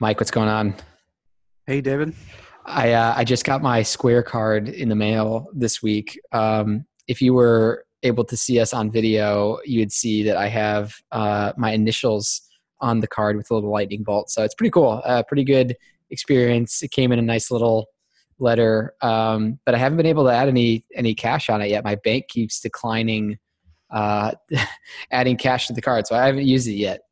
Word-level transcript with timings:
Mike, 0.00 0.18
what's 0.18 0.30
going 0.32 0.48
on? 0.48 0.74
Hey, 1.66 1.80
David. 1.80 2.14
I 2.66 2.92
uh, 2.92 3.14
I 3.16 3.22
just 3.22 3.44
got 3.44 3.62
my 3.62 3.82
Square 3.82 4.24
card 4.24 4.68
in 4.68 4.88
the 4.88 4.96
mail 4.96 5.48
this 5.54 5.82
week. 5.82 6.18
Um, 6.32 6.84
if 7.06 7.22
you 7.22 7.32
were 7.32 7.84
able 8.02 8.24
to 8.24 8.36
see 8.36 8.58
us 8.58 8.74
on 8.74 8.90
video, 8.90 9.58
you 9.64 9.78
would 9.80 9.92
see 9.92 10.24
that 10.24 10.36
I 10.36 10.48
have 10.48 10.94
uh, 11.12 11.52
my 11.56 11.70
initials 11.72 12.42
on 12.80 13.00
the 13.00 13.06
card 13.06 13.36
with 13.36 13.50
a 13.50 13.54
little 13.54 13.70
lightning 13.70 14.02
bolt. 14.02 14.30
So 14.30 14.42
it's 14.42 14.54
pretty 14.54 14.72
cool. 14.72 15.00
Uh, 15.04 15.22
pretty 15.22 15.44
good 15.44 15.76
experience. 16.10 16.82
It 16.82 16.90
came 16.90 17.12
in 17.12 17.20
a 17.20 17.22
nice 17.22 17.52
little 17.52 17.86
letter, 18.40 18.94
um, 19.00 19.60
but 19.64 19.76
I 19.76 19.78
haven't 19.78 19.96
been 19.96 20.06
able 20.06 20.24
to 20.24 20.32
add 20.32 20.48
any 20.48 20.84
any 20.96 21.14
cash 21.14 21.48
on 21.48 21.62
it 21.62 21.70
yet. 21.70 21.84
My 21.84 21.94
bank 21.94 22.26
keeps 22.28 22.58
declining 22.60 23.38
uh, 23.90 24.32
adding 25.12 25.36
cash 25.36 25.68
to 25.68 25.72
the 25.72 25.82
card, 25.82 26.08
so 26.08 26.16
I 26.16 26.26
haven't 26.26 26.46
used 26.46 26.66
it 26.66 26.74
yet. 26.74 27.02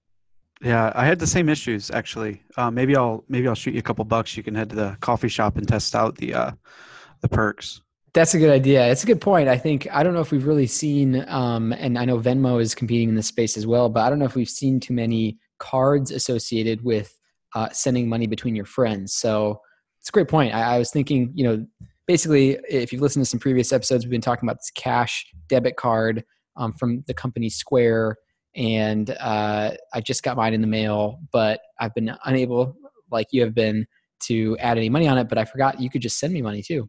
Yeah, 0.62 0.92
I 0.94 1.04
had 1.04 1.18
the 1.18 1.26
same 1.26 1.48
issues 1.48 1.90
actually. 1.90 2.42
Uh, 2.56 2.70
maybe 2.70 2.96
I'll 2.96 3.24
maybe 3.28 3.48
I'll 3.48 3.54
shoot 3.54 3.74
you 3.74 3.80
a 3.80 3.82
couple 3.82 4.04
bucks. 4.04 4.36
You 4.36 4.42
can 4.42 4.54
head 4.54 4.70
to 4.70 4.76
the 4.76 4.96
coffee 5.00 5.28
shop 5.28 5.56
and 5.56 5.66
test 5.66 5.94
out 5.94 6.16
the 6.16 6.34
uh, 6.34 6.50
the 7.20 7.28
perks. 7.28 7.82
That's 8.14 8.34
a 8.34 8.38
good 8.38 8.50
idea. 8.50 8.86
It's 8.90 9.02
a 9.02 9.06
good 9.06 9.20
point. 9.20 9.48
I 9.48 9.58
think 9.58 9.88
I 9.90 10.02
don't 10.02 10.14
know 10.14 10.20
if 10.20 10.30
we've 10.30 10.46
really 10.46 10.66
seen, 10.66 11.24
um, 11.28 11.72
and 11.72 11.98
I 11.98 12.04
know 12.04 12.18
Venmo 12.18 12.60
is 12.60 12.74
competing 12.74 13.08
in 13.08 13.14
this 13.14 13.26
space 13.26 13.56
as 13.56 13.66
well, 13.66 13.88
but 13.88 14.00
I 14.00 14.10
don't 14.10 14.18
know 14.18 14.26
if 14.26 14.36
we've 14.36 14.48
seen 14.48 14.78
too 14.78 14.92
many 14.92 15.38
cards 15.58 16.10
associated 16.10 16.84
with 16.84 17.18
uh, 17.54 17.70
sending 17.70 18.08
money 18.08 18.26
between 18.26 18.54
your 18.54 18.64
friends. 18.66 19.14
So 19.14 19.60
it's 19.98 20.10
a 20.10 20.12
great 20.12 20.28
point. 20.28 20.54
I, 20.54 20.74
I 20.74 20.78
was 20.78 20.90
thinking, 20.90 21.32
you 21.34 21.44
know, 21.44 21.66
basically, 22.06 22.58
if 22.68 22.92
you've 22.92 23.02
listened 23.02 23.24
to 23.24 23.30
some 23.30 23.40
previous 23.40 23.72
episodes, 23.72 24.04
we've 24.04 24.10
been 24.10 24.20
talking 24.20 24.48
about 24.48 24.58
this 24.58 24.70
cash 24.74 25.26
debit 25.48 25.76
card 25.76 26.22
um, 26.56 26.72
from 26.74 27.02
the 27.06 27.14
company 27.14 27.48
Square 27.48 28.16
and 28.54 29.10
uh, 29.20 29.72
I 29.92 30.00
just 30.00 30.22
got 30.22 30.36
mine 30.36 30.54
in 30.54 30.60
the 30.60 30.66
mail, 30.66 31.20
but 31.32 31.60
I've 31.80 31.94
been 31.94 32.14
unable, 32.24 32.76
like 33.10 33.28
you 33.30 33.42
have 33.42 33.54
been, 33.54 33.86
to 34.24 34.56
add 34.58 34.78
any 34.78 34.88
money 34.88 35.08
on 35.08 35.18
it. 35.18 35.28
But 35.28 35.38
I 35.38 35.44
forgot 35.44 35.80
you 35.80 35.90
could 35.90 36.02
just 36.02 36.18
send 36.18 36.32
me 36.32 36.42
money 36.42 36.62
too. 36.62 36.88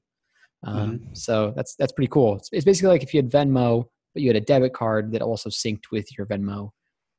Um, 0.64 1.00
mm-hmm. 1.00 1.14
So 1.14 1.54
that's 1.56 1.76
that's 1.76 1.92
pretty 1.92 2.10
cool. 2.10 2.38
It's, 2.38 2.50
it's, 2.52 2.66
basically 2.66 2.90
like 2.90 3.04
if 3.04 3.14
you 3.14 3.20
had 3.20 3.32
Venmo, 3.32 3.86
but 4.14 4.22
you 4.22 4.30
had 4.30 4.36
a 4.36 4.42
debit 4.42 4.74
card 4.74 5.12
that 5.12 5.22
also 5.22 5.50
synced 5.50 5.92
with 5.92 6.08
your 6.18 6.28
Venmo. 6.28 6.70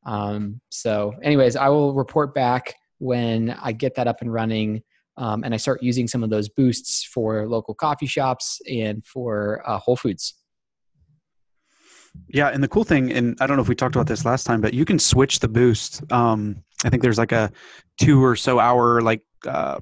Um, 0.07 0.61
so, 0.71 1.15
anyways, 1.23 1.57
I 1.57 1.69
will 1.69 1.95
report 1.95 2.35
back 2.35 2.75
when 2.99 3.51
I 3.61 3.73
get 3.73 3.95
that 3.97 4.07
up 4.07 4.21
and 4.21 4.33
running. 4.33 4.83
Um, 5.17 5.45
and 5.45 5.55
I 5.55 5.59
start 5.59 5.83
using 5.83 6.09
some 6.09 6.25
of 6.25 6.31
those 6.31 6.49
boosts 6.49 7.05
for 7.05 7.47
local 7.47 7.75
coffee 7.75 8.07
shops 8.07 8.61
and 8.69 9.05
for 9.07 9.63
uh, 9.69 9.79
Whole 9.79 9.97
Foods. 9.97 10.35
Yeah, 12.29 12.49
and 12.49 12.63
the 12.63 12.69
cool 12.69 12.85
thing, 12.85 13.13
and 13.13 13.37
I 13.41 13.47
don't 13.47 13.57
know 13.57 13.63
if 13.63 13.69
we 13.69 13.75
talked 13.75 13.95
about 13.95 14.07
this 14.07 14.25
last 14.25 14.45
time, 14.45 14.61
but 14.61 14.75
you 14.75 14.85
can 14.85 14.99
switch 14.99 15.41
the 15.41 15.49
boost. 15.49 16.03
Um, 16.13 16.63
I 16.85 16.91
think 16.91 17.03
there's 17.03 17.19
like 17.19 17.33
a 17.33 17.51
two 18.01 18.23
or 18.23 18.37
so 18.37 18.59
hour 18.59 19.01
like 19.01 19.23
uh, 19.47 19.81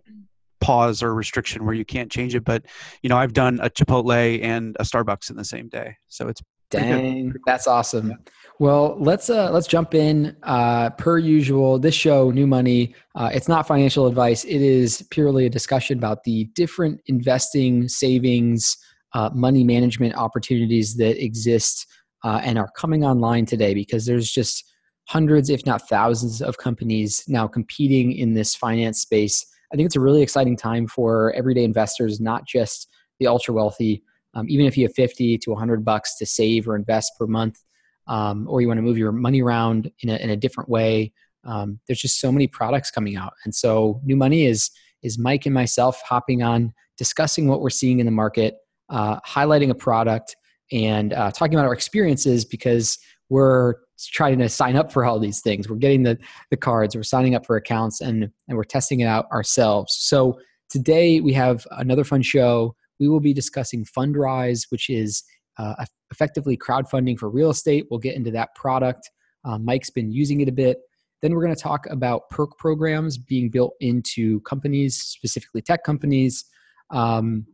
pause 0.60 1.02
or 1.02 1.14
restriction 1.14 1.64
where 1.64 1.74
you 1.74 1.84
can't 1.84 2.10
change 2.10 2.34
it. 2.34 2.44
But 2.44 2.64
you 3.02 3.08
know, 3.08 3.16
I've 3.16 3.32
done 3.32 3.58
a 3.62 3.70
Chipotle 3.70 4.42
and 4.42 4.76
a 4.78 4.84
Starbucks 4.84 5.30
in 5.30 5.36
the 5.36 5.44
same 5.44 5.68
day, 5.68 5.96
so 6.08 6.28
it's 6.28 6.42
dang, 6.70 7.34
that's 7.46 7.66
awesome. 7.66 8.14
Well, 8.58 8.96
let's 8.98 9.28
uh, 9.28 9.50
let's 9.50 9.66
jump 9.66 9.94
in. 9.94 10.36
Uh, 10.42 10.90
per 10.90 11.18
usual, 11.18 11.78
this 11.78 11.94
show, 11.94 12.30
New 12.30 12.46
Money, 12.46 12.94
uh, 13.14 13.30
it's 13.32 13.48
not 13.48 13.66
financial 13.66 14.06
advice. 14.06 14.44
It 14.44 14.62
is 14.62 15.06
purely 15.10 15.46
a 15.46 15.50
discussion 15.50 15.98
about 15.98 16.24
the 16.24 16.44
different 16.54 17.00
investing, 17.06 17.88
savings, 17.88 18.76
uh, 19.14 19.30
money 19.34 19.64
management 19.64 20.14
opportunities 20.14 20.96
that 20.96 21.22
exist 21.22 21.86
uh, 22.24 22.40
and 22.42 22.58
are 22.58 22.70
coming 22.76 23.04
online 23.04 23.46
today 23.46 23.74
because 23.74 24.06
there's 24.06 24.30
just 24.30 24.64
hundreds, 25.04 25.50
if 25.50 25.66
not 25.66 25.88
thousands, 25.88 26.40
of 26.40 26.58
companies 26.58 27.24
now 27.28 27.46
competing 27.46 28.12
in 28.12 28.34
this 28.34 28.54
finance 28.54 29.00
space. 29.00 29.44
I 29.72 29.76
think 29.76 29.86
it's 29.86 29.96
a 29.96 30.00
really 30.00 30.22
exciting 30.22 30.56
time 30.56 30.86
for 30.86 31.32
everyday 31.32 31.64
investors, 31.64 32.20
not 32.20 32.46
just 32.46 32.88
the 33.18 33.26
ultra 33.26 33.54
wealthy. 33.54 34.02
Um, 34.34 34.46
even 34.48 34.66
if 34.66 34.76
you 34.76 34.84
have 34.86 34.94
50 34.94 35.38
to 35.38 35.50
100 35.50 35.84
bucks 35.84 36.16
to 36.18 36.26
save 36.26 36.68
or 36.68 36.76
invest 36.76 37.12
per 37.18 37.26
month, 37.26 37.62
um, 38.06 38.46
or 38.48 38.60
you 38.60 38.68
want 38.68 38.78
to 38.78 38.82
move 38.82 38.98
your 38.98 39.12
money 39.12 39.42
around 39.42 39.90
in 40.00 40.08
a, 40.08 40.16
in 40.16 40.30
a 40.30 40.36
different 40.36 40.68
way, 40.68 41.12
um, 41.44 41.80
there's 41.86 42.00
just 42.00 42.20
so 42.20 42.30
many 42.30 42.46
products 42.46 42.90
coming 42.90 43.16
out. 43.16 43.32
And 43.44 43.54
so, 43.54 44.00
New 44.04 44.16
Money 44.16 44.46
is 44.46 44.70
is 45.02 45.18
Mike 45.18 45.46
and 45.46 45.54
myself 45.54 46.00
hopping 46.06 46.42
on, 46.42 46.72
discussing 46.96 47.48
what 47.48 47.60
we're 47.60 47.70
seeing 47.70 47.98
in 47.98 48.06
the 48.06 48.12
market, 48.12 48.54
uh, 48.88 49.18
highlighting 49.20 49.70
a 49.70 49.74
product, 49.74 50.36
and 50.72 51.12
uh, 51.12 51.30
talking 51.30 51.54
about 51.54 51.66
our 51.66 51.72
experiences 51.72 52.44
because 52.44 52.98
we're 53.28 53.74
trying 53.98 54.38
to 54.38 54.48
sign 54.48 54.76
up 54.76 54.92
for 54.92 55.04
all 55.04 55.18
these 55.18 55.40
things. 55.40 55.68
We're 55.68 55.76
getting 55.76 56.02
the, 56.02 56.18
the 56.50 56.56
cards, 56.56 56.96
we're 56.96 57.02
signing 57.02 57.34
up 57.34 57.46
for 57.46 57.56
accounts, 57.56 58.00
and, 58.00 58.30
and 58.48 58.56
we're 58.56 58.64
testing 58.64 59.00
it 59.00 59.06
out 59.06 59.26
ourselves. 59.30 59.96
So 60.00 60.38
today 60.70 61.20
we 61.20 61.32
have 61.34 61.66
another 61.72 62.04
fun 62.04 62.22
show. 62.22 62.74
We 62.98 63.08
will 63.08 63.20
be 63.20 63.32
discussing 63.32 63.84
Fundrise, 63.84 64.66
which 64.70 64.90
is 64.90 65.22
uh, 65.58 65.84
effectively 66.10 66.56
crowdfunding 66.56 67.18
for 67.18 67.28
real 67.28 67.50
estate. 67.50 67.86
We'll 67.90 68.00
get 68.00 68.16
into 68.16 68.30
that 68.32 68.54
product. 68.54 69.10
Um, 69.44 69.64
Mike's 69.64 69.90
been 69.90 70.10
using 70.10 70.40
it 70.40 70.48
a 70.48 70.52
bit. 70.52 70.78
Then 71.20 71.34
we're 71.34 71.42
going 71.42 71.54
to 71.54 71.60
talk 71.60 71.86
about 71.88 72.28
perk 72.30 72.58
programs 72.58 73.16
being 73.16 73.48
built 73.48 73.74
into 73.80 74.40
companies, 74.40 74.96
specifically 74.96 75.62
tech 75.62 75.84
companies. 75.84 76.44
Um, 76.90 77.46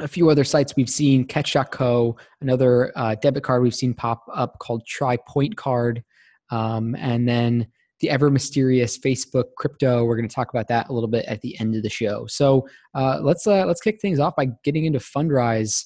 a 0.00 0.08
few 0.08 0.28
other 0.28 0.44
sites 0.44 0.74
we've 0.76 0.90
seen 0.90 1.24
catch.co 1.24 2.16
another 2.40 2.92
uh, 2.96 3.14
debit 3.22 3.42
card 3.42 3.62
we've 3.62 3.74
seen 3.74 3.94
pop 3.94 4.24
up 4.34 4.58
called 4.58 4.86
try 4.86 5.16
point 5.28 5.56
card 5.56 6.02
um, 6.50 6.94
and 6.96 7.28
then 7.28 7.66
the 8.00 8.10
ever 8.10 8.30
mysterious 8.30 8.98
facebook 8.98 9.44
crypto. 9.56 10.04
We're 10.04 10.16
going 10.16 10.28
to 10.28 10.34
talk 10.34 10.50
about 10.50 10.68
that 10.68 10.88
a 10.88 10.92
little 10.92 11.08
bit 11.08 11.24
at 11.26 11.40
the 11.40 11.58
end 11.60 11.74
of 11.74 11.82
the 11.82 11.90
show. 11.90 12.26
So 12.26 12.68
uh, 12.94 13.20
let's 13.22 13.46
uh, 13.46 13.64
let's 13.66 13.80
kick 13.80 14.00
things 14.00 14.20
off 14.20 14.36
by 14.36 14.48
getting 14.64 14.84
into 14.84 14.98
fundrise 14.98 15.84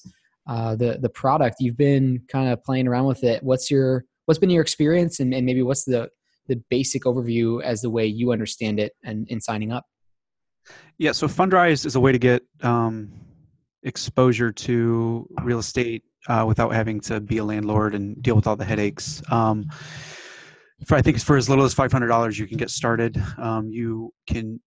uh, 0.49 0.75
the 0.75 0.99
the 1.01 1.09
product. 1.09 1.57
You've 1.61 1.77
been 1.77 2.23
kind 2.29 2.49
of 2.53 2.63
playing 2.65 2.89
around 2.89 3.07
with 3.07 3.23
it. 3.23 3.43
What's 3.43 3.71
your 3.71 4.05
what's 4.27 4.39
been 4.39 4.51
your 4.51 4.63
experience 4.63 5.21
and, 5.21 5.33
and 5.33 5.47
maybe 5.47 5.63
what's 5.63 5.85
the 5.85 6.09
the 6.49 6.61
basic 6.69 7.05
overview 7.05 7.63
as 7.63 7.81
the 7.81 7.91
way 7.91 8.07
you 8.07 8.33
understand 8.33 8.81
it 8.81 8.93
and 9.05 9.29
in 9.29 9.41
signing 9.41 9.71
up? 9.71 9.85
Yeah 10.99 11.13
so 11.13 11.29
fundrise 11.29 11.87
is 11.87 11.95
a 11.95 12.01
way 12.01 12.13
to 12.13 12.19
get 12.19 12.43
um 12.63 13.13
exposure 13.83 14.53
to 14.53 15.29
real 15.43 15.59
estate 15.59 16.05
uh, 16.29 16.45
without 16.47 16.71
having 16.71 17.01
to 17.01 17.21
be 17.21 17.39
a 17.39 17.45
landlord 17.45 17.95
and 17.95 18.23
deal 18.23 18.37
with 18.37 18.47
all 18.47 18.57
the 18.57 18.65
headaches. 18.65 19.23
Um, 19.31 19.67
for 20.87 20.97
I 20.97 21.03
think 21.03 21.21
for 21.21 21.37
as 21.37 21.49
little 21.49 21.65
as 21.65 21.75
five 21.75 21.93
hundred 21.93 22.09
dollars, 22.09 22.39
you 22.39 22.47
can 22.47 22.57
get 22.57 22.71
started. 22.71 23.23
Um, 23.39 23.69
you 23.71 24.13
can 24.27 24.61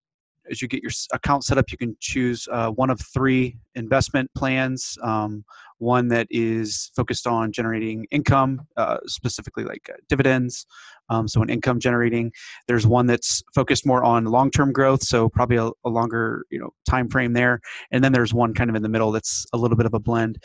as 0.52 0.62
you 0.62 0.68
get 0.68 0.84
your 0.84 0.92
account 1.14 1.44
set 1.44 1.58
up, 1.58 1.72
you 1.72 1.78
can 1.78 1.96
choose 2.00 2.48
uh, 2.52 2.70
one 2.70 2.90
of 2.90 3.00
three 3.00 3.58
investment 3.76 4.30
plans. 4.36 4.98
Um, 5.02 5.44
one 5.82 6.08
that 6.10 6.28
is 6.30 6.92
focused 6.96 7.26
on 7.26 7.52
generating 7.52 8.06
income, 8.12 8.62
uh, 8.78 8.98
specifically 9.08 9.64
like 9.64 9.90
uh, 9.90 9.98
dividends, 10.08 10.68
um, 11.10 11.28
so 11.28 11.42
an 11.42 11.50
income 11.50 11.80
generating. 11.80 12.32
There's 12.68 12.86
one 12.86 13.08
that's 13.08 13.42
focused 13.56 13.86
more 13.86 14.04
on 14.04 14.26
long-term 14.26 14.74
growth, 14.74 15.02
so 15.02 15.28
probably 15.28 15.58
a, 15.58 15.72
a, 15.84 15.90
longer 15.90 16.46
you 16.52 16.60
know 16.60 16.70
time 16.88 17.10
frame 17.10 17.34
there. 17.34 17.60
And 17.92 18.04
then 18.04 18.14
there's 18.14 18.32
one 18.32 18.54
kind 18.54 18.70
of 18.70 18.76
in 18.76 18.84
the 18.84 18.90
middle 18.90 19.12
that's 19.12 19.46
a 19.54 19.58
little 19.58 19.76
bit 19.76 19.88
of 19.88 19.96
a 19.96 20.00
blend. 20.00 20.44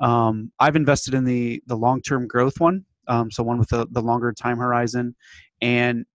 Um, 0.00 0.50
I've 0.58 0.74
invested 0.74 1.12
in 1.12 1.24
the 1.24 1.62
the 1.66 1.76
long-term 1.76 2.26
growth 2.26 2.58
one, 2.58 2.86
um, 3.08 3.30
so 3.30 3.42
one 3.42 3.58
with 3.58 3.68
the, 3.68 3.86
the 3.90 4.00
longer 4.00 4.32
time 4.32 4.56
horizon, 4.56 5.14
and 5.60 6.06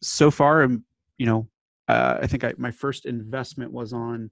so 0.00 0.30
far, 0.30 0.66
you 1.18 1.26
know, 1.26 1.46
uh, 1.88 2.18
I 2.22 2.26
think 2.26 2.44
I, 2.44 2.54
my 2.58 2.70
first 2.70 3.06
investment 3.06 3.72
was 3.72 3.92
on 3.92 4.30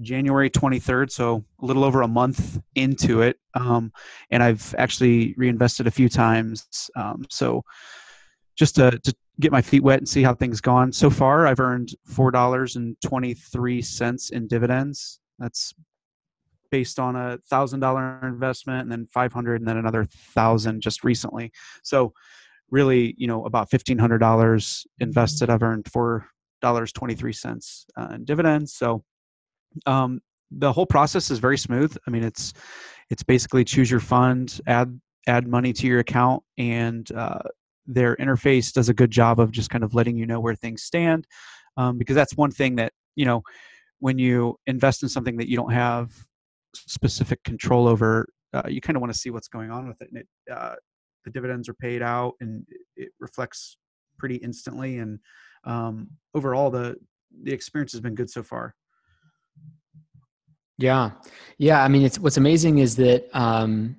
January 0.00 0.50
23rd, 0.50 1.10
so 1.10 1.44
a 1.62 1.64
little 1.64 1.84
over 1.84 2.02
a 2.02 2.08
month 2.08 2.60
into 2.74 3.22
it. 3.22 3.38
Um, 3.54 3.92
and 4.30 4.42
I've 4.42 4.74
actually 4.76 5.34
reinvested 5.36 5.86
a 5.86 5.90
few 5.90 6.08
times. 6.08 6.90
Um, 6.96 7.24
so 7.30 7.62
just 8.56 8.74
to, 8.76 8.98
to 8.98 9.14
get 9.40 9.52
my 9.52 9.62
feet 9.62 9.82
wet 9.82 9.98
and 9.98 10.08
see 10.08 10.22
how 10.22 10.34
things 10.34 10.60
gone. 10.60 10.92
So 10.92 11.10
far, 11.10 11.46
I've 11.46 11.60
earned 11.60 11.90
$4.23 12.10 14.32
in 14.32 14.48
dividends. 14.48 15.20
That's 15.38 15.74
based 16.70 16.98
on 16.98 17.16
a 17.16 17.38
thousand 17.48 17.80
dollar 17.80 18.20
investment 18.26 18.80
and 18.82 18.90
then 18.90 19.06
500 19.06 19.60
and 19.60 19.68
then 19.68 19.76
another 19.76 20.04
thousand 20.04 20.80
just 20.80 21.04
recently. 21.04 21.52
So 21.82 22.12
really, 22.70 23.14
you 23.16 23.28
know, 23.28 23.44
about 23.44 23.70
$1,500 23.70 24.86
invested. 24.98 25.50
I've 25.50 25.62
earned 25.62 25.90
four 25.90 26.26
dollars 26.60 26.92
twenty 26.92 27.14
three 27.14 27.32
cents 27.32 27.86
uh, 27.96 28.08
in 28.14 28.24
dividends. 28.24 28.74
So 28.74 29.04
um, 29.86 30.20
the 30.50 30.72
whole 30.72 30.86
process 30.86 31.30
is 31.30 31.38
very 31.38 31.58
smooth. 31.58 31.96
I 32.06 32.10
mean, 32.10 32.24
it's 32.24 32.52
it's 33.10 33.22
basically 33.22 33.64
choose 33.64 33.90
your 33.90 34.00
fund, 34.00 34.60
add 34.66 34.98
add 35.26 35.46
money 35.46 35.72
to 35.72 35.86
your 35.86 36.00
account, 36.00 36.42
and 36.58 37.10
uh, 37.12 37.40
their 37.86 38.16
interface 38.16 38.72
does 38.72 38.88
a 38.88 38.94
good 38.94 39.10
job 39.10 39.40
of 39.40 39.50
just 39.50 39.70
kind 39.70 39.84
of 39.84 39.94
letting 39.94 40.16
you 40.16 40.26
know 40.26 40.40
where 40.40 40.54
things 40.54 40.82
stand. 40.82 41.26
Um, 41.76 41.98
because 41.98 42.14
that's 42.14 42.36
one 42.36 42.50
thing 42.50 42.76
that 42.76 42.92
you 43.16 43.24
know 43.24 43.42
when 43.98 44.18
you 44.18 44.56
invest 44.66 45.02
in 45.02 45.08
something 45.08 45.36
that 45.36 45.48
you 45.48 45.56
don't 45.56 45.72
have 45.72 46.12
specific 46.74 47.42
control 47.44 47.88
over, 47.88 48.28
uh, 48.52 48.62
you 48.68 48.80
kind 48.80 48.96
of 48.96 49.00
want 49.00 49.12
to 49.12 49.18
see 49.18 49.30
what's 49.30 49.48
going 49.48 49.70
on 49.70 49.88
with 49.88 50.00
it. 50.02 50.08
And 50.12 50.20
it, 50.20 50.28
uh, 50.52 50.74
the 51.24 51.30
dividends 51.30 51.68
are 51.68 51.74
paid 51.74 52.02
out, 52.02 52.34
and 52.40 52.64
it 52.96 53.10
reflects 53.20 53.78
pretty 54.18 54.36
instantly. 54.36 54.98
And 54.98 55.18
um, 55.66 56.10
overall, 56.34 56.70
the 56.70 56.96
the 57.42 57.52
experience 57.52 57.92
has 57.92 58.00
been 58.00 58.14
good 58.14 58.30
so 58.30 58.42
far. 58.42 58.74
Yeah, 60.78 61.10
yeah. 61.58 61.82
I 61.82 61.88
mean, 61.88 62.02
it's 62.02 62.18
what's 62.18 62.36
amazing 62.36 62.78
is 62.78 62.96
that. 62.96 63.28
Um, 63.36 63.96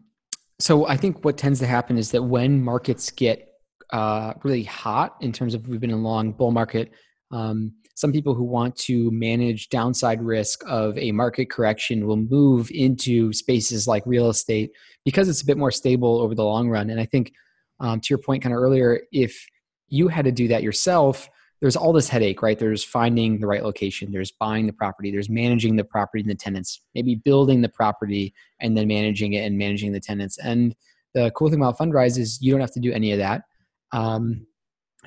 so 0.59 0.87
I 0.87 0.97
think 0.97 1.23
what 1.23 1.37
tends 1.37 1.59
to 1.59 1.67
happen 1.67 1.99
is 1.99 2.09
that 2.11 2.23
when 2.23 2.63
markets 2.63 3.11
get 3.11 3.47
uh, 3.91 4.33
really 4.43 4.63
hot 4.63 5.15
in 5.21 5.31
terms 5.31 5.53
of 5.53 5.67
we've 5.67 5.79
been 5.79 5.91
in 5.91 5.97
a 5.97 6.01
long 6.01 6.31
bull 6.31 6.49
market, 6.49 6.91
um, 7.31 7.73
some 7.95 8.11
people 8.11 8.33
who 8.33 8.43
want 8.43 8.75
to 8.75 9.09
manage 9.11 9.69
downside 9.69 10.21
risk 10.21 10.63
of 10.67 10.97
a 10.97 11.11
market 11.11 11.49
correction 11.49 12.05
will 12.05 12.17
move 12.17 12.69
into 12.71 13.33
spaces 13.33 13.87
like 13.87 14.03
real 14.05 14.29
estate 14.29 14.71
because 15.03 15.29
it's 15.29 15.41
a 15.41 15.45
bit 15.45 15.57
more 15.57 15.71
stable 15.71 16.19
over 16.21 16.35
the 16.35 16.43
long 16.43 16.69
run. 16.69 16.89
And 16.89 16.99
I 16.99 17.05
think, 17.05 17.33
um, 17.79 17.99
to 17.99 18.07
your 18.09 18.19
point, 18.19 18.43
kind 18.43 18.53
of 18.53 18.61
earlier, 18.61 19.01
if 19.11 19.45
you 19.89 20.07
had 20.07 20.25
to 20.25 20.31
do 20.31 20.47
that 20.49 20.63
yourself, 20.63 21.29
there's 21.62 21.75
all 21.75 21.92
this 21.92 22.09
headache, 22.09 22.42
right? 22.42 22.57
There's 22.57 22.83
finding 22.83 23.39
the 23.39 23.48
right 23.48 23.63
location, 23.63 24.12
there's 24.12 24.31
buying 24.31 24.68
the 24.68 24.74
property, 24.74 25.12
there's 25.12 25.30
managing 25.30 25.75
the 25.75 25.83
property 25.83 26.21
and 26.21 26.30
the 26.30 26.36
tenants, 26.36 26.81
maybe 26.94 27.15
building 27.15 27.62
the 27.62 27.69
property 27.69 28.33
and 28.62 28.77
then 28.77 28.88
managing 28.88 29.33
it 29.33 29.45
and 29.45 29.57
managing 29.57 29.92
the 29.92 30.00
tenants. 30.00 30.38
And 30.38 30.75
the 31.13 31.31
cool 31.36 31.50
thing 31.50 31.59
about 31.59 31.77
Fundrise 31.77 32.18
is 32.18 32.42
you 32.42 32.51
don't 32.51 32.62
have 32.62 32.74
to 32.74 32.80
do 32.80 32.92
any 32.92 33.12
of 33.12 33.18
that. 33.19 33.44
Um, 33.92 34.45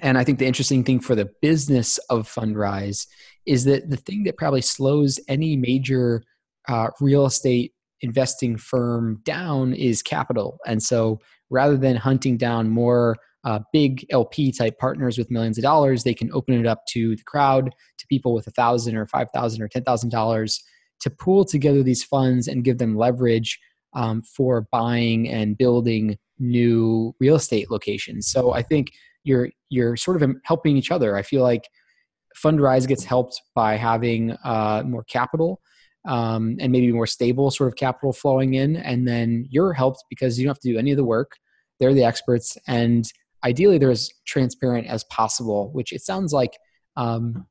and 0.03 0.17
I 0.19 0.25
think 0.25 0.39
the 0.39 0.47
interesting 0.47 0.83
thing 0.83 1.01
for 1.01 1.15
the 1.15 1.31
business 1.41 1.99
of 2.09 2.29
Fundrise 2.29 3.07
is 3.47 3.65
that 3.65 3.91
the 3.91 3.97
thing 3.97 4.25
that 4.25 4.37
probably 4.37 4.63
slows 4.63 5.21
any 5.29 5.57
major 5.57 6.23
uh, 6.69 6.89
real 7.01 7.27
estate 7.27 7.75
investing 8.01 8.57
firm 8.57 9.21
down 9.25 9.75
is 9.75 10.03
capital. 10.03 10.59
And 10.67 10.83
so 10.83 11.21
rather 11.51 11.77
than 11.77 11.97
hunting 11.97 12.37
down 12.37 12.71
more 12.71 13.17
uh, 13.45 13.61
big 13.73 14.07
LP 14.11 14.53
type 14.53 14.79
partners 14.79 15.17
with 15.17 15.31
millions 15.31 15.59
of 15.59 15.63
dollars, 15.63 16.05
they 16.05 16.15
can 16.15 16.31
open 16.33 16.55
it 16.55 16.67
up 16.67 16.85
to 16.91 17.17
the 17.17 17.23
crowd, 17.23 17.71
to 17.99 18.07
people 18.09 18.35
with 18.35 18.47
a 18.47 18.51
thousand 18.53 18.97
or 18.97 19.07
five 19.07 19.29
thousand 19.33 19.63
or 19.63 19.69
ten 19.69 19.83
thousand 19.83 20.11
dollars 20.11 20.63
to 21.01 21.11
pool 21.11 21.45
together 21.45 21.83
these 21.83 22.05
funds 22.05 22.47
and 22.47 22.65
give 22.65 22.79
them 22.79 22.97
leverage 22.97 23.59
um, 23.95 24.23
for 24.23 24.67
buying 24.71 25.29
and 25.29 25.57
building 25.59 26.19
new 26.39 27.15
real 27.21 27.35
estate 27.37 27.71
locations. 27.71 28.27
So 28.27 28.53
I 28.53 28.63
think 28.63 28.93
you're 29.25 29.51
you're 29.69 29.97
sort 29.97 30.23
of 30.23 30.37
helping 30.45 30.77
each 30.77 30.91
other. 30.91 31.17
I 31.17 31.23
feel 31.23 31.43
like 31.43 31.69
Fundrise 32.37 32.87
gets 32.87 33.05
helped 33.05 33.41
by 33.55 33.77
having 33.77 34.33
uh, 34.45 34.83
more 34.87 35.05
capital 35.05 35.61
um, 36.07 36.57
and 36.61 36.73
maybe 36.73 36.93
more 36.93 37.07
stable 37.07 37.51
sort 37.51 37.69
of 37.69 37.77
capital 37.77 38.13
flowing 38.13 38.55
in, 38.55 38.77
and 38.77 39.07
then 39.07 39.47
you're 39.51 39.73
helped 39.73 40.05
because 40.09 40.39
you 40.39 40.45
don't 40.45 40.51
have 40.51 40.61
to 40.61 40.73
do 40.73 40.79
any 40.79 40.91
of 40.91 40.97
the 40.97 41.05
work. 41.05 41.33
They're 41.79 41.95
the 41.95 42.05
experts, 42.05 42.57
and 42.67 43.11
ideally 43.45 43.79
they're 43.79 43.91
as 43.91 44.11
transparent 44.27 44.87
as 44.87 45.05
possible 45.05 45.71
which 45.73 45.93
it 45.93 46.03
sounds 46.03 46.33
like 46.33 46.57
um, 46.97 47.47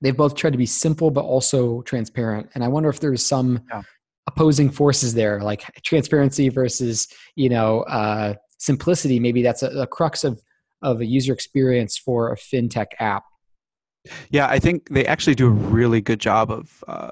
they've 0.00 0.16
both 0.16 0.34
tried 0.34 0.52
to 0.52 0.58
be 0.58 0.66
simple 0.66 1.10
but 1.10 1.24
also 1.24 1.82
transparent. 1.82 2.48
And 2.54 2.62
i 2.62 2.68
wonder 2.68 2.88
if 2.88 3.00
there's 3.00 3.24
some 3.24 3.60
yeah. 3.70 3.82
opposing 4.28 4.70
forces 4.70 5.14
there 5.14 5.40
like 5.40 5.64
transparency 5.84 6.48
versus 6.48 7.08
you 7.36 7.48
know 7.48 7.80
uh, 7.82 8.34
simplicity. 8.58 9.18
Maybe 9.18 9.42
that's 9.42 9.62
a, 9.62 9.68
a 9.70 9.86
crux 9.86 10.24
of 10.24 10.40
of 10.82 11.00
a 11.00 11.06
user 11.06 11.32
experience 11.32 11.96
for 11.96 12.32
a 12.32 12.36
fintech 12.36 12.88
app. 13.00 13.24
Yeah 14.30 14.46
i 14.46 14.58
think 14.58 14.88
they 14.90 15.06
actually 15.06 15.34
do 15.34 15.46
a 15.46 15.50
really 15.50 16.00
good 16.00 16.20
job 16.20 16.50
of 16.50 16.84
uh, 16.86 17.10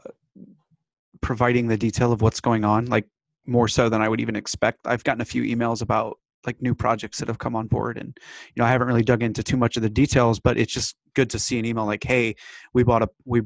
providing 1.23 1.69
the 1.69 1.77
detail 1.77 2.13
of 2.13 2.21
what's 2.21 2.41
going 2.41 2.65
on 2.65 2.87
like 2.87 3.07
more 3.47 3.69
so 3.69 3.89
than 3.89 4.03
i 4.03 4.09
would 4.09 4.21
even 4.21 4.37
expect. 4.37 4.81
I've 4.85 5.03
gotten 5.03 5.23
a 5.23 5.25
few 5.25 5.43
emails 5.43 5.81
about 5.81 6.19
like 6.47 6.61
new 6.61 6.75
projects 6.75 7.19
that 7.19 7.29
have 7.29 7.39
come 7.39 7.55
on 7.55 7.67
board 7.67 7.99
and 7.99 8.17
you 8.55 8.61
know 8.61 8.65
i 8.65 8.71
haven't 8.71 8.89
really 8.89 9.03
dug 9.03 9.23
into 9.23 9.43
too 9.43 9.57
much 9.57 9.77
of 9.77 9.83
the 9.83 9.91
details 9.91 10.41
but 10.41 10.59
it's 10.59 10.73
just 10.73 10.97
good 11.15 11.31
to 11.31 11.39
see 11.39 11.59
an 11.59 11.65
email 11.65 11.85
like 11.85 12.05
hey 12.05 12.35
we 12.75 12.83
bought 12.83 13.03
a 13.03 13.09
we 13.25 13.41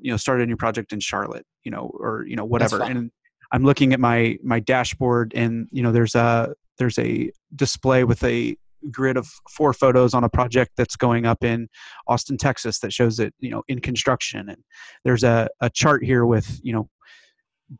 you 0.00 0.10
know 0.10 0.16
started 0.16 0.44
a 0.44 0.46
new 0.46 0.56
project 0.56 0.92
in 0.92 1.00
charlotte 1.00 1.46
you 1.64 1.70
know 1.70 1.90
or 1.94 2.24
you 2.26 2.36
know 2.36 2.44
whatever 2.44 2.82
and 2.82 3.10
i'm 3.52 3.64
looking 3.64 3.92
at 3.92 4.00
my 4.00 4.36
my 4.42 4.60
dashboard 4.60 5.32
and 5.34 5.68
you 5.70 5.82
know 5.82 5.92
there's 5.92 6.14
a 6.14 6.52
there's 6.78 6.98
a 6.98 7.30
display 7.56 8.04
with 8.04 8.22
a 8.24 8.56
grid 8.90 9.16
of 9.16 9.28
four 9.50 9.72
photos 9.72 10.14
on 10.14 10.22
a 10.22 10.28
project 10.28 10.72
that's 10.76 10.94
going 10.94 11.26
up 11.26 11.42
in 11.42 11.68
austin 12.06 12.36
texas 12.36 12.78
that 12.78 12.92
shows 12.92 13.18
it 13.18 13.34
you 13.40 13.50
know 13.50 13.62
in 13.68 13.80
construction 13.80 14.48
and 14.48 14.62
there's 15.04 15.24
a, 15.24 15.48
a 15.60 15.70
chart 15.70 16.04
here 16.04 16.26
with 16.26 16.60
you 16.62 16.72
know 16.72 16.88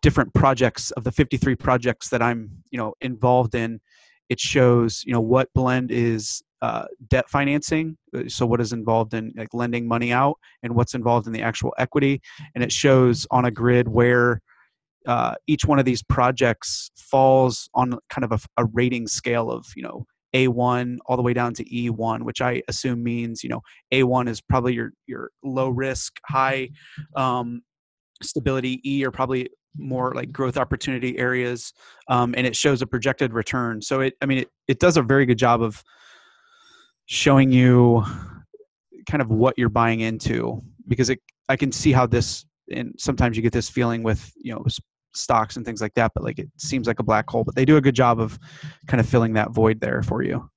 different 0.03 0.33
projects 0.35 0.91
of 0.93 1.05
the 1.05 1.13
53 1.13 1.55
projects 1.55 2.09
that 2.09 2.21
i'm 2.21 2.51
you 2.71 2.79
know 2.79 2.95
involved 3.01 3.55
in 3.55 3.81
it 4.29 4.41
shows 4.41 5.03
you 5.07 5.13
know 5.13 5.21
what 5.21 5.49
blend 5.55 5.91
is 5.91 6.43
uh, 6.61 6.85
debt 7.09 7.29
financing 7.31 7.97
uh, 8.17 8.23
so 8.27 8.45
what 8.45 8.61
is 8.61 8.73
involved 8.73 9.15
in 9.15 9.33
like 9.37 9.55
lending 9.55 9.87
money 9.87 10.13
out 10.13 10.37
and 10.63 10.75
what's 10.75 10.95
involved 10.95 11.27
in 11.27 11.33
the 11.33 11.43
actual 11.43 11.73
equity. 11.79 12.21
And 12.55 12.65
it 12.65 12.73
shows 12.73 13.27
on 13.31 13.45
a 13.45 13.51
grid 13.51 13.87
where 13.89 14.41
uh, 15.07 15.35
each 15.47 15.65
one 15.65 15.79
of 15.79 15.85
these 15.85 16.03
projects 16.03 16.91
falls 16.97 17.71
on 17.75 17.99
kind 18.11 18.25
of 18.25 18.33
a, 18.33 18.63
a, 18.63 18.65
rating 18.67 19.07
scale 19.07 19.51
of 19.51 19.67
you 19.77 19.83
know 19.83 20.05
a1 20.35 20.99
all 21.07 21.17
the 21.17 21.23
way 21.23 21.33
down 21.33 21.55
to 21.55 21.65
e1 21.65 22.23
which 22.23 22.43
i 22.43 22.61
assume 22.69 23.03
means 23.03 23.43
you 23.43 23.49
know 23.49 23.63
a1 23.95 24.29
is 24.29 24.43
probably 24.43 24.75
your 24.75 24.93
your 25.07 25.31
low 25.43 25.71
risk 25.71 26.17
high 26.27 26.69
um, 27.17 27.63
stability 28.23 28.81
e 28.85 29.03
are 29.07 29.11
probably 29.11 29.49
more 29.77 30.13
like 30.15 30.33
growth 30.33 30.57
opportunity 30.57 31.19
areas 31.19 31.73
um, 32.09 32.35
and 32.37 32.47
it 32.47 32.57
shows 32.57 32.83
a 32.83 32.87
projected 32.87 33.33
return 33.33 33.81
so 33.81 34.01
it 34.01 34.15
i 34.21 34.27
mean 34.27 34.39
it, 34.39 34.49
it 34.67 34.79
does 34.79 34.97
a 34.97 35.03
very 35.03 35.27
good 35.27 35.39
job 35.39 35.63
of 35.63 35.83
showing 37.07 37.51
you 37.51 38.05
kind 39.09 39.23
of 39.23 39.31
what 39.31 39.55
you're 39.57 39.69
buying 39.69 40.01
into 40.01 40.61
because 40.89 41.11
it 41.11 41.21
i 41.49 41.57
can 41.57 41.73
see 41.73 41.93
how 41.93 42.07
this 42.07 42.45
and 42.71 42.95
sometimes 42.99 43.37
you 43.37 43.43
get 43.43 43.53
this 43.53 43.69
feeling 43.69 44.03
with 44.03 44.33
you 44.37 44.53
know 44.53 44.65
stocks 45.15 45.57
and 45.57 45.65
things 45.65 45.81
like 45.81 45.95
that 45.95 46.13
but 46.15 46.23
like 46.23 46.39
it 46.39 46.49
seems 46.59 46.87
like 46.87 46.99
a 46.99 47.03
black 47.03 47.29
hole 47.29 47.45
but 47.45 47.55
they 47.55 47.65
do 47.65 47.77
a 47.77 47.81
good 47.81 47.95
job 47.95 48.21
of 48.21 48.39
kind 48.87 49.01
of 49.01 49.09
filling 49.09 49.33
that 49.33 49.51
void 49.51 49.81
there 49.81 50.03
for 50.03 50.23
you 50.23 50.49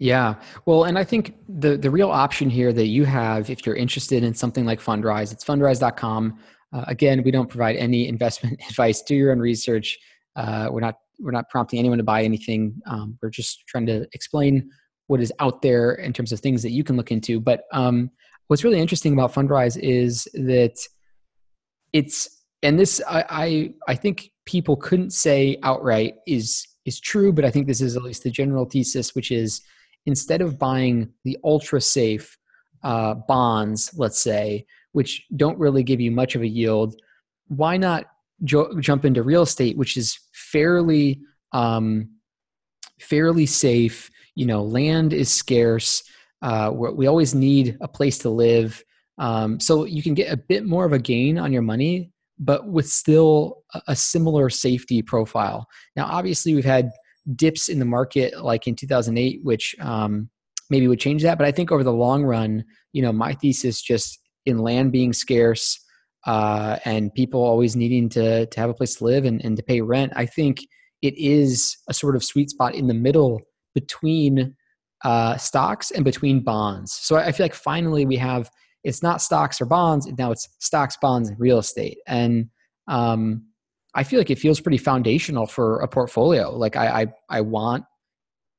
yeah. 0.00 0.36
Well, 0.64 0.84
and 0.84 0.98
I 0.98 1.04
think 1.04 1.36
the 1.46 1.76
the 1.76 1.90
real 1.90 2.10
option 2.10 2.48
here 2.48 2.72
that 2.72 2.86
you 2.86 3.04
have 3.04 3.50
if 3.50 3.66
you're 3.66 3.76
interested 3.76 4.24
in 4.24 4.34
something 4.34 4.64
like 4.64 4.80
Fundrise, 4.80 5.30
it's 5.30 5.44
fundrise.com. 5.44 6.38
Uh, 6.72 6.84
again, 6.86 7.22
we 7.22 7.30
don't 7.30 7.48
provide 7.48 7.76
any 7.76 8.08
investment 8.08 8.60
advice. 8.68 9.02
Do 9.02 9.14
your 9.14 9.32
own 9.32 9.38
research. 9.38 9.98
Uh, 10.36 10.68
we're 10.70 10.80
not 10.80 10.96
we're 11.18 11.32
not 11.32 11.48
prompting 11.50 11.78
anyone 11.78 11.98
to 11.98 12.04
buy 12.04 12.22
anything. 12.22 12.80
Um, 12.86 13.18
we're 13.20 13.30
just 13.30 13.66
trying 13.66 13.86
to 13.86 14.06
explain 14.14 14.70
what 15.06 15.20
is 15.20 15.32
out 15.38 15.60
there 15.60 15.92
in 15.92 16.12
terms 16.12 16.32
of 16.32 16.40
things 16.40 16.62
that 16.62 16.70
you 16.70 16.84
can 16.84 16.96
look 16.96 17.10
into. 17.10 17.40
But 17.40 17.64
um, 17.72 18.10
what's 18.46 18.64
really 18.64 18.80
interesting 18.80 19.12
about 19.12 19.32
Fundrise 19.34 19.76
is 19.76 20.28
that 20.34 20.78
it's 21.92 22.42
and 22.62 22.78
this 22.78 23.02
I, 23.08 23.24
I 23.28 23.74
I 23.88 23.94
think 23.96 24.30
people 24.46 24.76
couldn't 24.76 25.10
say 25.10 25.58
outright 25.62 26.14
is 26.26 26.66
is 26.86 27.00
true, 27.00 27.32
but 27.32 27.44
I 27.44 27.50
think 27.50 27.66
this 27.66 27.80
is 27.80 27.96
at 27.96 28.02
least 28.02 28.22
the 28.22 28.30
general 28.30 28.64
thesis, 28.64 29.14
which 29.14 29.30
is 29.30 29.60
instead 30.06 30.40
of 30.40 30.58
buying 30.58 31.12
the 31.24 31.38
ultra 31.44 31.80
safe 31.80 32.38
uh, 32.82 33.14
bonds, 33.14 33.90
let's 33.96 34.20
say, 34.20 34.66
which 34.92 35.24
don't 35.36 35.58
really 35.58 35.82
give 35.82 36.00
you 36.00 36.10
much 36.10 36.34
of 36.34 36.42
a 36.42 36.48
yield, 36.48 36.94
why 37.48 37.76
not 37.76 38.06
jo- 38.44 38.78
jump 38.80 39.04
into 39.04 39.22
real 39.22 39.42
estate, 39.42 39.76
which 39.76 39.96
is 39.96 40.18
fairly 40.32 41.20
um, 41.52 42.08
fairly 43.00 43.46
safe? 43.46 44.10
You 44.34 44.46
know, 44.46 44.62
land 44.62 45.12
is 45.12 45.30
scarce. 45.30 46.02
Uh, 46.42 46.70
we 46.72 47.06
always 47.06 47.34
need 47.34 47.76
a 47.80 47.88
place 47.88 48.16
to 48.18 48.30
live, 48.30 48.82
um, 49.18 49.60
so 49.60 49.84
you 49.84 50.02
can 50.02 50.14
get 50.14 50.32
a 50.32 50.36
bit 50.36 50.64
more 50.64 50.86
of 50.86 50.94
a 50.94 50.98
gain 50.98 51.38
on 51.38 51.52
your 51.52 51.60
money, 51.60 52.10
but 52.38 52.68
with 52.68 52.88
still 52.88 53.62
a 53.86 53.94
similar 53.94 54.48
safety 54.48 55.02
profile. 55.02 55.66
Now, 55.96 56.06
obviously, 56.06 56.54
we've 56.54 56.64
had 56.64 56.90
dips 57.36 57.68
in 57.68 57.78
the 57.78 57.84
market 57.84 58.42
like 58.42 58.66
in 58.66 58.74
2008, 58.74 59.40
which 59.42 59.76
um, 59.80 60.30
maybe 60.70 60.88
would 60.88 61.00
change 61.00 61.22
that. 61.22 61.38
But 61.38 61.46
I 61.46 61.52
think 61.52 61.70
over 61.70 61.84
the 61.84 61.92
long 61.92 62.24
run, 62.24 62.64
you 62.92 63.02
know, 63.02 63.12
my 63.12 63.34
thesis 63.34 63.82
just 63.82 64.18
in 64.46 64.58
land 64.58 64.92
being 64.92 65.12
scarce 65.12 65.78
uh, 66.26 66.78
and 66.84 67.12
people 67.14 67.42
always 67.42 67.76
needing 67.76 68.08
to 68.10 68.46
to 68.46 68.60
have 68.60 68.70
a 68.70 68.74
place 68.74 68.96
to 68.96 69.04
live 69.04 69.24
and, 69.24 69.42
and 69.44 69.56
to 69.56 69.62
pay 69.62 69.80
rent, 69.80 70.12
I 70.16 70.26
think 70.26 70.60
it 71.02 71.16
is 71.16 71.76
a 71.88 71.94
sort 71.94 72.16
of 72.16 72.24
sweet 72.24 72.50
spot 72.50 72.74
in 72.74 72.86
the 72.86 72.94
middle 72.94 73.40
between 73.74 74.54
uh, 75.04 75.36
stocks 75.36 75.90
and 75.90 76.04
between 76.04 76.42
bonds. 76.42 76.92
So 76.92 77.16
I 77.16 77.32
feel 77.32 77.44
like 77.44 77.54
finally 77.54 78.04
we 78.04 78.16
have 78.16 78.50
it's 78.84 79.02
not 79.02 79.22
stocks 79.22 79.60
or 79.60 79.66
bonds 79.66 80.06
now 80.18 80.30
it's 80.30 80.48
stocks, 80.58 80.96
bonds, 81.00 81.30
real 81.38 81.58
estate, 81.58 81.98
and 82.06 82.48
um, 82.88 83.44
I 83.94 84.04
feel 84.04 84.20
like 84.20 84.30
it 84.30 84.38
feels 84.38 84.60
pretty 84.60 84.78
foundational 84.78 85.46
for 85.46 85.80
a 85.80 85.88
portfolio. 85.88 86.54
Like 86.54 86.76
I 86.76 87.02
I, 87.02 87.06
I 87.28 87.40
want 87.40 87.84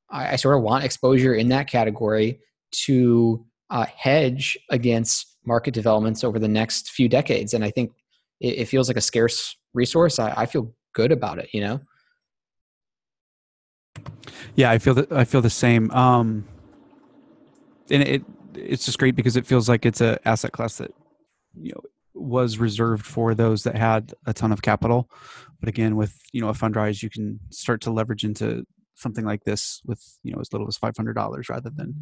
I, 0.10 0.34
I 0.34 0.36
sort 0.36 0.58
of 0.58 0.64
want 0.64 0.84
exposure 0.84 1.36
in 1.36 1.50
that 1.50 1.68
category 1.68 2.40
to 2.86 3.46
uh, 3.70 3.86
hedge 3.86 4.58
against 4.70 5.31
market 5.46 5.74
developments 5.74 6.24
over 6.24 6.40
the 6.40 6.48
next 6.48 6.92
few 6.92 7.10
decades. 7.10 7.54
And 7.54 7.64
I 7.64 7.72
think 7.72 7.92
it, 8.40 8.60
it 8.60 8.66
feels 8.66 8.88
like 8.88 8.98
a 8.98 9.02
scarce 9.02 9.56
resource. 9.74 10.20
I, 10.20 10.34
I, 10.38 10.46
feel 10.46 10.74
good 10.94 11.12
about 11.12 11.40
it, 11.40 11.50
you 11.54 11.62
know? 11.62 11.80
Yeah, 14.56 14.72
I 14.72 14.78
feel 14.78 14.94
that 14.96 15.12
I 15.12 15.24
feel 15.26 15.42
the 15.42 15.50
same. 15.50 15.90
Um, 15.92 16.46
and 17.90 18.04
it, 18.04 18.24
it's 18.56 18.86
just 18.86 19.00
great 19.00 19.16
because 19.16 19.36
it 19.36 19.46
feels 19.46 19.70
like 19.70 19.86
it's 19.86 20.02
a 20.02 20.20
asset 20.28 20.52
class 20.52 20.78
that 20.78 20.94
you 21.56 21.72
know 21.72 21.82
was 22.14 22.58
reserved 22.58 23.06
for 23.06 23.34
those 23.34 23.64
that 23.64 23.76
had 23.76 24.14
a 24.26 24.34
ton 24.34 24.52
of 24.52 24.62
capital. 24.62 25.10
But 25.60 25.70
again, 25.70 25.96
with 25.96 26.18
you 26.32 26.42
know 26.42 26.50
a 26.50 26.54
Fundrise, 26.54 27.02
you 27.04 27.10
can 27.10 27.40
start 27.50 27.82
to 27.82 27.92
leverage 27.92 28.24
into 28.24 28.66
something 28.96 29.26
like 29.26 29.44
this 29.44 29.82
with 29.86 30.02
you 30.24 30.32
know 30.32 30.40
as 30.40 30.52
little 30.52 30.68
as 30.68 30.78
five 30.78 30.96
hundred 30.96 31.14
dollars 31.14 31.50
rather 31.50 31.72
than 31.76 31.96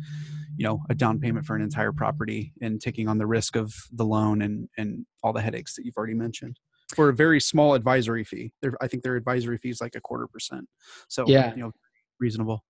you 0.58 0.66
know 0.66 0.82
a 0.90 0.96
down 0.96 1.20
payment 1.20 1.46
for 1.46 1.56
an 1.56 1.62
entire 1.62 1.92
property 1.92 2.54
and 2.62 2.82
taking 2.82 3.08
on 3.08 3.18
the 3.18 3.28
risk 3.28 3.56
of 3.56 3.74
the 3.92 4.06
loan 4.06 4.42
and 4.42 4.70
and 4.78 5.06
all 5.24 5.34
the 5.34 5.42
headaches 5.42 5.76
that 5.76 5.86
you've 5.86 5.98
already 5.98 6.14
mentioned 6.14 6.60
for 6.96 7.10
a 7.10 7.14
very 7.14 7.40
small 7.40 7.76
advisory 7.76 8.24
fee. 8.24 8.52
Their, 8.62 8.74
I 8.82 8.88
think 8.88 9.04
their 9.04 9.16
advisory 9.16 9.58
fee 9.58 9.70
is 9.70 9.82
like 9.82 9.96
a 9.96 10.02
quarter 10.02 10.28
percent. 10.28 10.68
So 11.08 11.26
yeah, 11.28 11.54
you 11.56 11.62
know, 11.62 11.72
reasonable. 12.20 12.64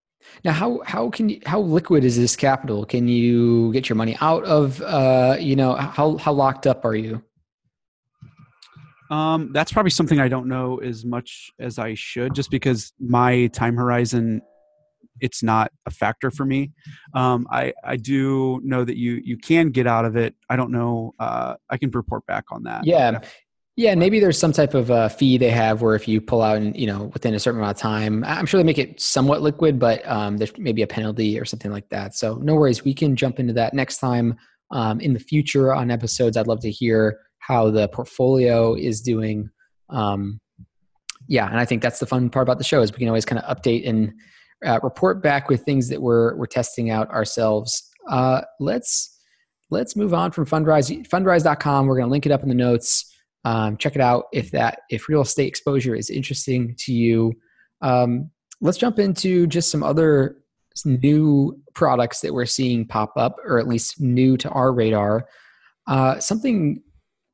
Now, 0.43 0.51
how 0.51 0.81
how 0.85 1.09
can 1.09 1.29
you, 1.29 1.39
how 1.45 1.61
liquid 1.61 2.03
is 2.03 2.17
this 2.17 2.35
capital? 2.35 2.85
Can 2.85 3.07
you 3.07 3.71
get 3.71 3.87
your 3.87 3.95
money 3.95 4.17
out 4.19 4.43
of? 4.43 4.81
Uh, 4.81 5.37
you 5.39 5.55
know, 5.55 5.75
how 5.75 6.17
how 6.17 6.33
locked 6.33 6.67
up 6.67 6.83
are 6.85 6.95
you? 6.95 7.23
Um, 9.09 9.51
that's 9.53 9.71
probably 9.71 9.89
something 9.91 10.19
I 10.19 10.27
don't 10.27 10.47
know 10.47 10.77
as 10.77 11.05
much 11.05 11.51
as 11.59 11.79
I 11.79 11.95
should, 11.95 12.35
just 12.35 12.51
because 12.51 12.93
my 12.99 13.47
time 13.47 13.75
horizon, 13.75 14.41
it's 15.19 15.41
not 15.41 15.71
a 15.85 15.91
factor 15.91 16.31
for 16.31 16.45
me. 16.45 16.71
Um, 17.13 17.47
I 17.51 17.73
I 17.83 17.95
do 17.95 18.61
know 18.63 18.83
that 18.85 18.97
you 18.97 19.19
you 19.23 19.37
can 19.37 19.69
get 19.71 19.87
out 19.87 20.05
of 20.05 20.15
it. 20.15 20.35
I 20.49 20.55
don't 20.55 20.71
know. 20.71 21.15
Uh, 21.19 21.55
I 21.69 21.77
can 21.77 21.89
report 21.91 22.25
back 22.25 22.45
on 22.51 22.63
that. 22.63 22.85
Yeah. 22.85 23.19
Yeah, 23.75 23.95
maybe 23.95 24.19
there's 24.19 24.37
some 24.37 24.51
type 24.51 24.73
of 24.73 24.91
uh, 24.91 25.07
fee 25.07 25.37
they 25.37 25.51
have 25.51 25.81
where 25.81 25.95
if 25.95 26.05
you 26.05 26.19
pull 26.19 26.41
out, 26.41 26.57
and 26.57 26.75
you 26.75 26.85
know, 26.85 27.03
within 27.13 27.33
a 27.33 27.39
certain 27.39 27.61
amount 27.61 27.77
of 27.77 27.81
time, 27.81 28.25
I'm 28.25 28.45
sure 28.45 28.57
they 28.57 28.65
make 28.65 28.77
it 28.77 28.99
somewhat 28.99 29.41
liquid, 29.41 29.79
but 29.79 30.05
um, 30.05 30.35
there's 30.35 30.51
maybe 30.57 30.81
a 30.81 30.87
penalty 30.87 31.39
or 31.39 31.45
something 31.45 31.71
like 31.71 31.87
that. 31.87 32.13
So 32.13 32.35
no 32.35 32.55
worries, 32.55 32.83
we 32.83 32.93
can 32.93 33.15
jump 33.15 33.39
into 33.39 33.53
that 33.53 33.73
next 33.73 33.99
time 33.99 34.35
um, 34.71 34.99
in 34.99 35.13
the 35.13 35.19
future 35.19 35.73
on 35.73 35.91
episodes. 35.91 36.35
I'd 36.35 36.47
love 36.47 36.59
to 36.59 36.69
hear 36.69 37.19
how 37.49 37.71
the 37.71 37.87
portfolio 37.87 38.75
is 38.75 39.01
doing. 39.01 39.49
Um, 39.89 40.39
yeah, 41.27 41.49
and 41.49 41.59
I 41.59 41.65
think 41.65 41.81
that's 41.81 41.99
the 41.99 42.05
fun 42.05 42.29
part 42.29 42.43
about 42.43 42.59
the 42.59 42.63
show 42.63 42.81
is 42.81 42.91
we 42.91 42.99
can 42.99 43.07
always 43.07 43.25
kind 43.25 43.41
of 43.41 43.57
update 43.57 43.89
and 43.89 44.13
uh, 44.63 44.79
report 44.83 45.23
back 45.23 45.49
with 45.49 45.63
things 45.63 45.89
that 45.89 45.99
we're 45.99 46.35
we're 46.35 46.45
testing 46.45 46.91
out 46.91 47.09
ourselves. 47.09 47.89
Uh, 48.07 48.41
let's 48.59 49.19
let's 49.71 49.95
move 49.95 50.13
on 50.13 50.31
from 50.31 50.45
Fundrise. 50.45 51.07
Fundrise.com. 51.07 51.87
We're 51.87 51.95
going 51.95 52.07
to 52.07 52.11
link 52.11 52.27
it 52.27 52.31
up 52.31 52.43
in 52.43 52.49
the 52.49 52.55
notes. 52.55 53.11
Um, 53.45 53.77
check 53.77 53.95
it 53.95 54.01
out 54.01 54.25
if 54.31 54.51
that 54.51 54.81
if 54.91 55.09
real 55.09 55.21
estate 55.21 55.47
exposure 55.47 55.95
is 55.95 56.11
interesting 56.11 56.75
to 56.79 56.93
you. 56.93 57.33
Um, 57.81 58.29
let's 58.61 58.77
jump 58.77 58.99
into 58.99 59.47
just 59.47 59.71
some 59.71 59.81
other 59.81 60.37
new 60.85 61.59
products 61.73 62.21
that 62.21 62.31
we're 62.31 62.45
seeing 62.45 62.85
pop 62.85 63.13
up, 63.17 63.37
or 63.43 63.57
at 63.57 63.67
least 63.67 63.99
new 63.99 64.37
to 64.37 64.49
our 64.49 64.71
radar. 64.71 65.27
Uh, 65.87 66.19
something 66.19 66.83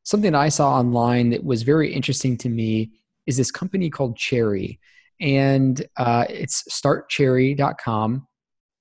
something 0.06 0.34
I 0.34 0.50
saw 0.50 0.72
online 0.72 1.32
that 1.32 1.44
was 1.44 1.64
very 1.64 1.92
interesting 1.92 2.38
to 2.38 2.50
me 2.50 2.92
is 3.26 3.38
this 3.38 3.52
company 3.52 3.90
called 3.90 4.16
Cherry, 4.16 4.80
and 5.20 5.86
uh, 5.98 6.26
it's 6.30 6.64
startcherry.com, 6.70 8.28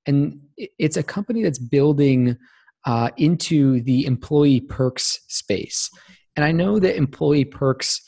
and 0.07 0.41
it's 0.57 0.97
a 0.97 1.03
company 1.03 1.43
that's 1.43 1.59
building 1.59 2.37
uh, 2.85 3.11
into 3.17 3.81
the 3.81 4.05
employee 4.05 4.61
perks 4.61 5.21
space. 5.29 5.91
And 6.37 6.45
I 6.45 6.53
know 6.53 6.79
that 6.79 6.97
employee 6.97 7.47
perks 7.47 8.03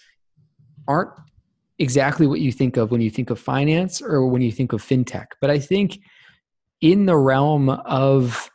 aren't 0.87 1.11
exactly 1.79 2.27
what 2.27 2.41
you 2.41 2.53
think 2.53 2.77
of 2.77 2.91
when 2.91 3.01
you 3.01 3.11
think 3.11 3.31
of 3.31 3.39
finance 3.39 4.03
or 4.03 4.27
when 4.27 4.43
you 4.43 4.53
think 4.53 4.73
of 4.73 4.83
fintech, 4.83 5.27
but 5.41 5.51
I 5.51 5.59
think 5.59 5.99
in 6.81 7.07
the 7.07 7.17
realm 7.17 7.71
of 7.71 8.51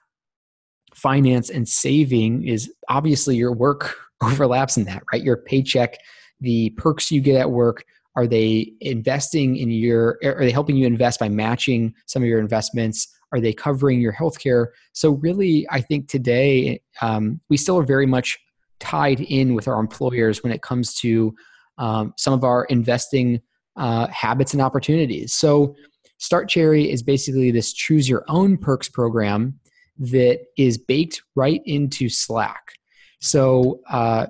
finance 0.94 1.50
and 1.50 1.68
saving 1.68 2.48
is 2.48 2.72
obviously 2.89 3.36
your 3.36 3.53
work 3.53 3.96
overlaps 4.32 4.78
in 4.78 4.86
that, 4.86 5.04
right? 5.12 5.24
Your 5.24 5.38
paycheck, 5.38 5.98
the 6.40 6.72
perks 6.72 7.12
you 7.12 7.22
get 7.22 7.36
at 7.36 7.51
work, 7.51 7.84
are 8.16 8.28
they 8.28 8.74
investing 8.82 9.56
in 9.56 9.72
your 9.72 10.20
are 10.24 10.44
they 10.44 10.51
helping 10.51 10.75
you 10.75 10.86
invest 10.86 11.18
by 11.18 11.30
matching 11.30 11.94
some 12.08 12.22
of 12.22 12.28
your 12.28 12.42
investments 12.42 13.08
are 13.32 13.40
they 13.40 13.54
covering 13.54 14.01
your 14.01 14.12
healthcare 14.12 14.66
so 14.92 15.12
really 15.12 15.66
i 15.72 15.80
think 15.80 16.10
today 16.10 16.82
um, 17.01 17.40
we 17.50 17.56
still 17.56 17.80
are 17.80 17.86
very 17.86 18.06
much 18.06 18.38
tied 18.82 19.22
in 19.22 19.54
with 19.54 19.66
our 19.70 19.80
employers 19.80 20.44
when 20.44 20.51
it 20.51 20.62
comes 20.62 20.94
to 20.96 21.34
um, 21.78 22.13
some 22.18 22.34
of 22.34 22.44
our 22.44 22.66
investing 22.66 23.40
uh, 23.78 24.08
habits 24.08 24.54
and 24.54 24.62
opportunities. 24.62 25.34
So, 25.34 25.75
Start 26.18 26.48
Cherry 26.48 26.92
is 26.92 27.01
basically 27.01 27.50
this 27.50 27.74
choose 27.74 28.08
your 28.08 28.24
own 28.28 28.56
perks 28.56 28.88
program 28.88 29.60
that 29.98 30.42
is 30.56 30.78
baked 30.78 31.24
right 31.36 31.62
into 31.66 32.10
Slack. 32.10 32.74
So, 33.22 33.82
uh, 33.90 34.28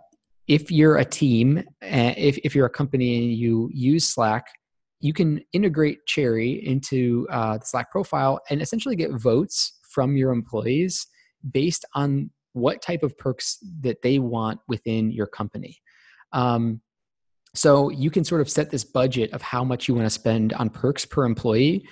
if 0.47 0.69
you're 0.69 0.97
a 0.97 1.05
team, 1.05 1.59
uh, 1.81 2.13
if, 2.17 2.37
if 2.43 2.53
you're 2.53 2.65
a 2.65 2.69
company 2.69 3.23
and 3.23 3.33
you 3.33 3.69
use 3.73 4.05
Slack, 4.05 4.47
you 4.99 5.13
can 5.13 5.41
integrate 5.53 6.05
Cherry 6.05 6.65
into 6.65 7.27
uh, 7.31 7.57
the 7.57 7.65
Slack 7.65 7.89
profile 7.89 8.39
and 8.49 8.61
essentially 8.61 8.95
get 8.95 9.11
votes 9.11 9.79
from 9.89 10.15
your 10.15 10.31
employees 10.31 11.07
based 11.51 11.85
on 11.95 12.29
what 12.53 12.81
type 12.81 13.01
of 13.01 13.17
perks 13.17 13.57
that 13.81 14.01
they 14.01 14.19
want 14.19 14.59
within 14.67 15.11
your 15.11 15.27
company. 15.27 15.77
Um, 16.33 16.81
so 17.53 17.89
you 17.89 18.09
can 18.09 18.23
sort 18.23 18.41
of 18.41 18.49
set 18.49 18.69
this 18.69 18.83
budget 18.83 19.31
of 19.33 19.41
how 19.41 19.63
much 19.63 19.87
you 19.87 19.95
want 19.95 20.05
to 20.05 20.09
spend 20.09 20.53
on 20.53 20.69
perks 20.69 21.05
per 21.05 21.25
employee. 21.25 21.85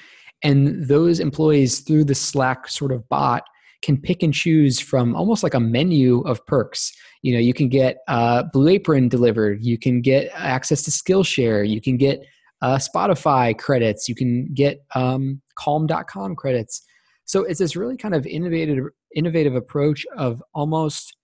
And 0.43 0.87
those 0.87 1.19
employees 1.19 1.79
through 1.79 2.05
the 2.05 2.15
Slack 2.15 2.67
sort 2.67 2.91
of 2.91 3.07
bot 3.09 3.43
can 3.81 3.97
pick 3.97 4.23
and 4.23 4.33
choose 4.33 4.79
from 4.79 5.15
almost 5.15 5.43
like 5.43 5.53
a 5.53 5.59
menu 5.59 6.21
of 6.21 6.45
perks. 6.45 6.91
You 7.21 7.33
know, 7.33 7.39
you 7.39 7.53
can 7.53 7.69
get 7.69 7.97
uh, 8.07 8.43
Blue 8.53 8.67
Apron 8.67 9.09
delivered, 9.09 9.63
you 9.63 9.77
can 9.77 10.01
get 10.01 10.31
access 10.33 10.81
to 10.83 10.91
Skillshare, 10.91 11.67
you 11.67 11.81
can 11.81 11.97
get 11.97 12.25
uh, 12.61 12.77
Spotify 12.77 13.57
credits, 13.57 14.09
you 14.09 14.15
can 14.15 14.53
get 14.53 14.83
um, 14.95 15.41
Calm.com 15.55 16.35
credits. 16.35 16.83
So 17.25 17.43
it's 17.43 17.59
this 17.59 17.75
really 17.75 17.97
kind 17.97 18.15
of 18.15 18.25
innovative 18.25 18.85
innovative 19.15 19.55
approach 19.55 20.05
of 20.17 20.41
almost 20.53 21.15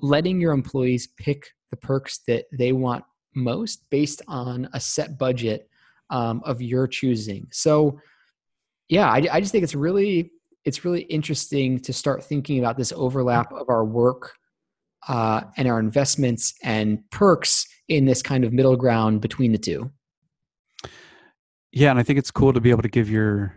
letting 0.00 0.40
your 0.40 0.52
employees 0.52 1.08
pick 1.18 1.48
the 1.70 1.76
perks 1.76 2.20
that 2.26 2.44
they 2.52 2.72
want 2.72 3.04
most 3.34 3.88
based 3.90 4.22
on 4.26 4.68
a 4.72 4.80
set 4.80 5.18
budget 5.18 5.68
um, 6.10 6.42
of 6.44 6.62
your 6.62 6.86
choosing. 6.86 7.46
So 7.52 7.98
yeah, 8.88 9.10
I, 9.10 9.26
I 9.30 9.40
just 9.40 9.52
think 9.52 9.64
it's 9.64 9.74
really 9.74 10.32
it's 10.64 10.84
really 10.84 11.02
interesting 11.02 11.78
to 11.80 11.92
start 11.92 12.24
thinking 12.24 12.58
about 12.58 12.76
this 12.76 12.92
overlap 12.92 13.52
of 13.52 13.68
our 13.68 13.84
work 13.84 14.34
uh, 15.06 15.42
and 15.56 15.68
our 15.68 15.78
investments 15.78 16.54
and 16.62 16.98
perks 17.10 17.66
in 17.88 18.04
this 18.04 18.22
kind 18.22 18.44
of 18.44 18.52
middle 18.52 18.76
ground 18.76 19.20
between 19.20 19.52
the 19.52 19.58
two. 19.58 19.90
Yeah, 21.72 21.90
and 21.90 21.98
I 21.98 22.02
think 22.02 22.18
it's 22.18 22.30
cool 22.30 22.52
to 22.52 22.60
be 22.60 22.70
able 22.70 22.82
to 22.82 22.88
give 22.88 23.10
your 23.10 23.54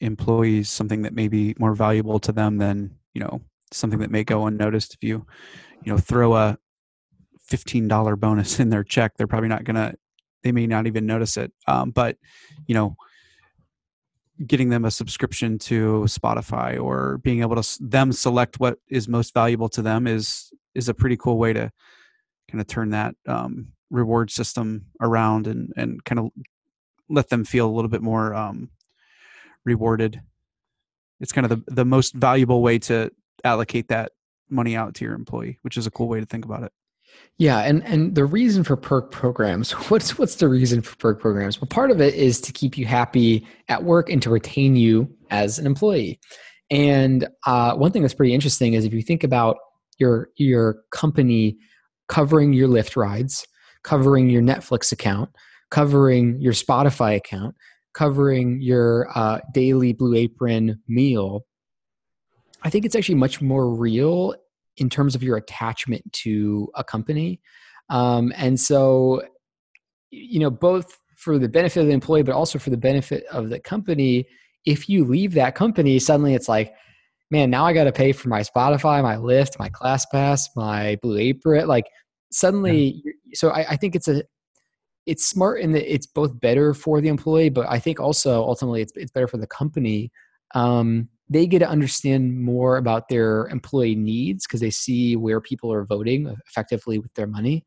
employees 0.00 0.68
something 0.68 1.02
that 1.02 1.14
may 1.14 1.28
be 1.28 1.54
more 1.58 1.74
valuable 1.74 2.18
to 2.18 2.32
them 2.32 2.58
than 2.58 2.96
you 3.14 3.20
know 3.20 3.40
something 3.70 4.00
that 4.00 4.10
may 4.10 4.24
go 4.24 4.46
unnoticed 4.46 4.94
if 4.94 5.08
you 5.08 5.24
you 5.84 5.92
know 5.92 5.98
throw 5.98 6.34
a 6.34 6.58
$15 7.50 8.18
bonus 8.18 8.58
in 8.58 8.68
their 8.68 8.82
check 8.82 9.12
they're 9.16 9.28
probably 9.28 9.48
not 9.48 9.64
gonna 9.64 9.94
they 10.42 10.50
may 10.50 10.66
not 10.66 10.86
even 10.88 11.06
notice 11.06 11.36
it 11.36 11.52
um, 11.68 11.90
but 11.90 12.16
you 12.66 12.74
know 12.74 12.96
getting 14.46 14.70
them 14.70 14.84
a 14.84 14.90
subscription 14.90 15.58
to 15.58 16.04
spotify 16.06 16.80
or 16.82 17.18
being 17.18 17.40
able 17.40 17.60
to 17.60 17.78
them 17.80 18.12
select 18.12 18.58
what 18.58 18.78
is 18.88 19.08
most 19.08 19.34
valuable 19.34 19.68
to 19.68 19.82
them 19.82 20.06
is 20.06 20.50
is 20.74 20.88
a 20.88 20.94
pretty 20.94 21.16
cool 21.16 21.38
way 21.38 21.52
to 21.52 21.70
kind 22.50 22.60
of 22.60 22.66
turn 22.66 22.90
that 22.90 23.14
um, 23.26 23.68
reward 23.90 24.30
system 24.30 24.86
around 25.00 25.46
and 25.46 25.72
and 25.76 26.04
kind 26.04 26.18
of 26.18 26.30
let 27.08 27.28
them 27.28 27.44
feel 27.44 27.68
a 27.68 27.72
little 27.72 27.90
bit 27.90 28.02
more 28.02 28.34
um, 28.34 28.70
rewarded. 29.64 30.20
It's 31.20 31.32
kind 31.32 31.50
of 31.50 31.50
the, 31.50 31.72
the 31.72 31.84
most 31.84 32.14
valuable 32.14 32.62
way 32.62 32.78
to 32.80 33.10
allocate 33.44 33.88
that 33.88 34.12
money 34.48 34.76
out 34.76 34.94
to 34.94 35.04
your 35.04 35.14
employee, 35.14 35.58
which 35.62 35.76
is 35.76 35.86
a 35.86 35.90
cool 35.90 36.08
way 36.08 36.20
to 36.20 36.26
think 36.26 36.44
about 36.44 36.64
it. 36.64 36.72
Yeah, 37.38 37.60
and 37.60 37.82
and 37.84 38.14
the 38.14 38.24
reason 38.24 38.62
for 38.62 38.76
perk 38.76 39.10
programs, 39.10 39.72
what's 39.90 40.18
what's 40.18 40.36
the 40.36 40.48
reason 40.48 40.82
for 40.82 40.96
perk 40.96 41.20
programs? 41.20 41.60
Well, 41.60 41.68
part 41.68 41.90
of 41.90 42.00
it 42.00 42.14
is 42.14 42.40
to 42.42 42.52
keep 42.52 42.76
you 42.76 42.86
happy 42.86 43.46
at 43.68 43.84
work 43.84 44.10
and 44.10 44.22
to 44.22 44.30
retain 44.30 44.76
you 44.76 45.08
as 45.30 45.58
an 45.58 45.66
employee. 45.66 46.20
And 46.70 47.28
uh, 47.46 47.74
one 47.74 47.92
thing 47.92 48.02
that's 48.02 48.14
pretty 48.14 48.34
interesting 48.34 48.74
is 48.74 48.84
if 48.84 48.92
you 48.92 49.02
think 49.02 49.24
about 49.24 49.56
your 49.98 50.28
your 50.36 50.82
company 50.90 51.56
covering 52.08 52.52
your 52.52 52.68
Lyft 52.68 52.96
rides, 52.96 53.46
covering 53.82 54.28
your 54.28 54.42
Netflix 54.42 54.92
account, 54.92 55.30
covering 55.70 56.40
your 56.40 56.52
Spotify 56.52 57.16
account, 57.16 57.54
covering 57.94 58.60
your 58.60 59.08
uh, 59.14 59.40
daily 59.52 59.92
Blue 59.92 60.14
Apron 60.14 60.80
meal, 60.88 61.44
I 62.62 62.70
think 62.70 62.84
it's 62.84 62.94
actually 62.94 63.16
much 63.16 63.40
more 63.40 63.68
real 63.74 64.34
in 64.76 64.88
terms 64.88 65.14
of 65.14 65.22
your 65.22 65.36
attachment 65.36 66.10
to 66.12 66.68
a 66.74 66.84
company. 66.84 67.40
Um, 67.90 68.32
and 68.36 68.58
so, 68.58 69.22
you 70.10 70.40
know, 70.40 70.50
both 70.50 70.98
for 71.16 71.38
the 71.38 71.48
benefit 71.48 71.80
of 71.80 71.86
the 71.86 71.92
employee, 71.92 72.22
but 72.22 72.34
also 72.34 72.58
for 72.58 72.70
the 72.70 72.76
benefit 72.76 73.24
of 73.30 73.50
the 73.50 73.60
company, 73.60 74.26
if 74.64 74.88
you 74.88 75.04
leave 75.04 75.34
that 75.34 75.54
company, 75.54 75.98
suddenly 75.98 76.34
it's 76.34 76.48
like, 76.48 76.72
man, 77.30 77.50
now 77.50 77.64
I 77.64 77.72
got 77.72 77.84
to 77.84 77.92
pay 77.92 78.12
for 78.12 78.28
my 78.28 78.40
Spotify, 78.40 79.02
my 79.02 79.16
Lyft, 79.16 79.58
my 79.58 79.68
ClassPass, 79.70 80.48
my 80.56 80.98
Blue 81.02 81.18
Apron. 81.18 81.66
Like 81.66 81.86
suddenly, 82.30 83.02
yeah. 83.04 83.12
so 83.34 83.50
I, 83.50 83.70
I 83.70 83.76
think 83.76 83.94
it's 83.94 84.08
a 84.08 84.22
it's 85.06 85.26
smart 85.26 85.60
in 85.60 85.72
that 85.72 85.92
it's 85.92 86.06
both 86.06 86.38
better 86.38 86.74
for 86.74 87.00
the 87.00 87.08
employee, 87.08 87.48
but 87.48 87.66
I 87.68 87.78
think 87.78 87.98
also 87.98 88.42
ultimately 88.42 88.82
it's 88.82 88.92
it's 88.94 89.10
better 89.10 89.26
for 89.26 89.38
the 89.38 89.46
company. 89.46 90.12
Um, 90.54 91.08
they 91.32 91.46
get 91.46 91.60
to 91.60 91.68
understand 91.68 92.40
more 92.40 92.76
about 92.76 93.08
their 93.08 93.46
employee 93.48 93.94
needs 93.94 94.46
because 94.46 94.60
they 94.60 94.70
see 94.70 95.16
where 95.16 95.40
people 95.40 95.72
are 95.72 95.84
voting 95.84 96.34
effectively 96.46 96.98
with 96.98 97.12
their 97.14 97.26
money. 97.26 97.64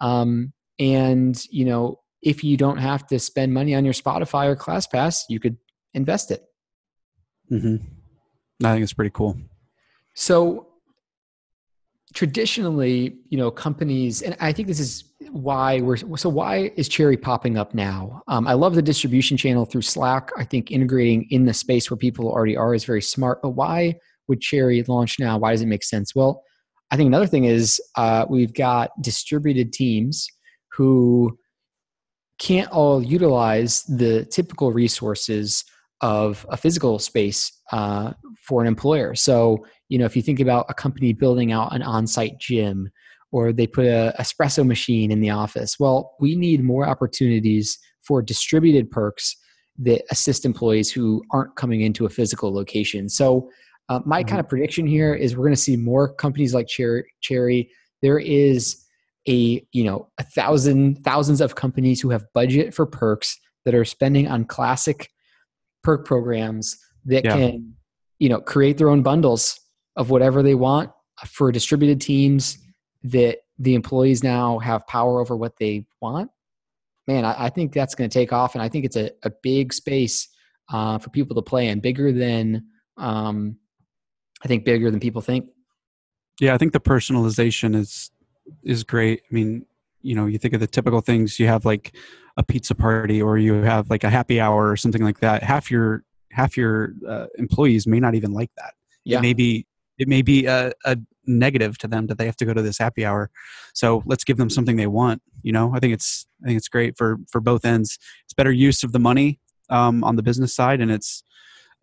Um, 0.00 0.52
and 0.78 1.42
you 1.50 1.64
know, 1.64 2.00
if 2.22 2.42
you 2.42 2.56
don't 2.56 2.78
have 2.78 3.06
to 3.08 3.18
spend 3.18 3.52
money 3.52 3.74
on 3.74 3.84
your 3.84 3.94
Spotify 3.94 4.46
or 4.46 4.56
ClassPass, 4.56 5.24
you 5.28 5.40
could 5.40 5.56
invest 5.94 6.30
it. 6.30 6.42
Mm-hmm. 7.50 7.84
I 8.64 8.72
think 8.72 8.82
it's 8.82 8.92
pretty 8.92 9.10
cool. 9.12 9.36
So 10.14 10.68
traditionally, 12.14 13.18
you 13.28 13.38
know, 13.38 13.50
companies, 13.50 14.22
and 14.22 14.36
I 14.40 14.52
think 14.52 14.68
this 14.68 14.80
is 14.80 15.04
why 15.32 15.80
we're 15.80 15.96
so 15.96 16.28
why 16.28 16.70
is 16.76 16.88
Cherry 16.88 17.16
popping 17.16 17.56
up 17.56 17.74
now? 17.74 18.22
Um, 18.28 18.46
I 18.46 18.52
love 18.52 18.74
the 18.74 18.82
distribution 18.82 19.38
channel 19.38 19.64
through 19.64 19.82
Slack. 19.82 20.30
I 20.36 20.44
think 20.44 20.70
integrating 20.70 21.26
in 21.30 21.46
the 21.46 21.54
space 21.54 21.90
where 21.90 21.96
people 21.96 22.30
already 22.30 22.54
are 22.54 22.74
is 22.74 22.84
very 22.84 23.00
smart. 23.00 23.40
But 23.40 23.50
why 23.50 23.96
would 24.28 24.42
Cherry 24.42 24.82
launch 24.82 25.18
now? 25.18 25.38
Why 25.38 25.52
does 25.52 25.62
it 25.62 25.66
make 25.66 25.84
sense? 25.84 26.14
Well, 26.14 26.42
I 26.90 26.96
think 26.96 27.06
another 27.06 27.26
thing 27.26 27.44
is 27.44 27.80
uh, 27.96 28.26
we've 28.28 28.52
got 28.52 28.90
distributed 29.00 29.72
teams 29.72 30.28
who 30.72 31.38
can't 32.38 32.70
all 32.70 33.02
utilize 33.02 33.84
the 33.84 34.26
typical 34.26 34.70
resources 34.70 35.64
of 36.02 36.44
a 36.50 36.58
physical 36.58 36.98
space 36.98 37.52
uh, 37.72 38.12
for 38.46 38.60
an 38.60 38.68
employer. 38.68 39.14
So, 39.14 39.64
you 39.88 39.98
know, 39.98 40.04
if 40.04 40.14
you 40.14 40.20
think 40.20 40.40
about 40.40 40.66
a 40.68 40.74
company 40.74 41.14
building 41.14 41.52
out 41.52 41.74
an 41.74 41.82
on 41.82 42.06
site 42.06 42.38
gym 42.38 42.90
or 43.32 43.52
they 43.52 43.66
put 43.66 43.86
a 43.86 44.14
espresso 44.20 44.64
machine 44.64 45.10
in 45.10 45.20
the 45.20 45.30
office, 45.30 45.80
well, 45.80 46.14
we 46.20 46.36
need 46.36 46.62
more 46.62 46.86
opportunities 46.86 47.78
for 48.02 48.22
distributed 48.22 48.90
perks 48.90 49.36
that 49.78 50.02
assist 50.10 50.44
employees 50.44 50.92
who 50.92 51.22
aren't 51.30 51.56
coming 51.56 51.80
into 51.80 52.04
a 52.04 52.10
physical 52.10 52.52
location. 52.52 53.08
So, 53.08 53.50
uh, 53.88 54.00
my 54.04 54.20
mm-hmm. 54.20 54.28
kind 54.28 54.40
of 54.40 54.48
prediction 54.48 54.86
here 54.86 55.12
is 55.14 55.36
we're 55.36 55.44
going 55.44 55.54
to 55.54 55.60
see 55.60 55.76
more 55.76 56.14
companies 56.14 56.54
like 56.54 56.68
Cherry. 56.68 57.04
Cherry. 57.20 57.70
There 58.00 58.18
is 58.18 58.82
a 59.28 59.64
you 59.72 59.84
know 59.84 60.08
a 60.18 60.24
thousand 60.24 61.02
thousands 61.04 61.40
of 61.40 61.54
companies 61.54 62.00
who 62.00 62.10
have 62.10 62.24
budget 62.34 62.74
for 62.74 62.86
perks 62.86 63.38
that 63.64 63.74
are 63.74 63.84
spending 63.84 64.28
on 64.28 64.44
classic 64.44 65.10
perk 65.82 66.04
programs 66.04 66.76
that 67.04 67.24
yeah. 67.24 67.36
can 67.36 67.74
you 68.18 68.28
know 68.28 68.40
create 68.40 68.78
their 68.78 68.88
own 68.88 69.02
bundles 69.02 69.58
of 69.96 70.10
whatever 70.10 70.42
they 70.42 70.54
want 70.54 70.90
for 71.26 71.52
distributed 71.52 72.00
teams 72.00 72.58
that 73.04 73.38
the 73.58 73.74
employees 73.74 74.22
now 74.22 74.58
have 74.58 74.86
power 74.86 75.20
over 75.20 75.36
what 75.36 75.56
they 75.58 75.86
want 76.00 76.30
man 77.06 77.24
i, 77.24 77.46
I 77.46 77.48
think 77.48 77.72
that's 77.72 77.94
going 77.94 78.08
to 78.08 78.14
take 78.14 78.32
off 78.32 78.54
and 78.54 78.62
i 78.62 78.68
think 78.68 78.84
it's 78.84 78.96
a, 78.96 79.10
a 79.22 79.30
big 79.42 79.72
space 79.72 80.28
uh, 80.72 80.96
for 80.96 81.10
people 81.10 81.34
to 81.36 81.42
play 81.42 81.68
in 81.68 81.80
bigger 81.80 82.12
than 82.12 82.64
um, 82.96 83.56
i 84.44 84.48
think 84.48 84.64
bigger 84.64 84.90
than 84.90 85.00
people 85.00 85.20
think. 85.20 85.46
Yeah 86.40 86.54
i 86.54 86.58
think 86.58 86.72
the 86.72 86.80
personalization 86.80 87.76
is 87.76 88.10
is 88.62 88.84
great. 88.84 89.22
I 89.30 89.34
mean 89.34 89.66
you 90.02 90.14
know 90.14 90.26
you 90.26 90.38
think 90.38 90.54
of 90.54 90.60
the 90.60 90.66
typical 90.66 91.00
things 91.00 91.38
you 91.38 91.46
have 91.46 91.64
like 91.64 91.96
a 92.36 92.42
pizza 92.42 92.74
party 92.74 93.20
or 93.20 93.38
you 93.38 93.54
have 93.54 93.90
like 93.90 94.04
a 94.04 94.10
happy 94.10 94.40
hour 94.40 94.70
or 94.70 94.76
something 94.76 95.02
like 95.02 95.20
that. 95.20 95.42
Half 95.42 95.70
your 95.70 96.04
half 96.30 96.56
your 96.56 96.94
uh, 97.06 97.26
employees 97.36 97.86
may 97.86 98.00
not 98.00 98.14
even 98.14 98.32
like 98.32 98.50
that. 98.56 98.74
Yeah. 99.04 99.18
it 99.18 99.22
may 99.22 99.32
be 99.34 99.66
it 99.98 100.08
may 100.08 100.22
be 100.22 100.46
a, 100.46 100.72
a 100.84 100.96
negative 101.26 101.78
to 101.78 101.86
them 101.86 102.06
that 102.06 102.18
they 102.18 102.26
have 102.26 102.36
to 102.36 102.44
go 102.44 102.52
to 102.52 102.62
this 102.62 102.78
happy 102.78 103.04
hour 103.04 103.30
so 103.74 104.02
let's 104.06 104.24
give 104.24 104.36
them 104.36 104.50
something 104.50 104.76
they 104.76 104.86
want 104.86 105.22
you 105.42 105.52
know 105.52 105.72
i 105.74 105.78
think 105.78 105.92
it's 105.92 106.26
i 106.42 106.46
think 106.46 106.56
it's 106.56 106.68
great 106.68 106.96
for 106.96 107.18
for 107.30 107.40
both 107.40 107.64
ends 107.64 107.98
it's 108.24 108.34
better 108.34 108.52
use 108.52 108.82
of 108.82 108.92
the 108.92 108.98
money 108.98 109.38
um, 109.70 110.04
on 110.04 110.16
the 110.16 110.22
business 110.22 110.54
side 110.54 110.80
and 110.80 110.90
it's 110.90 111.22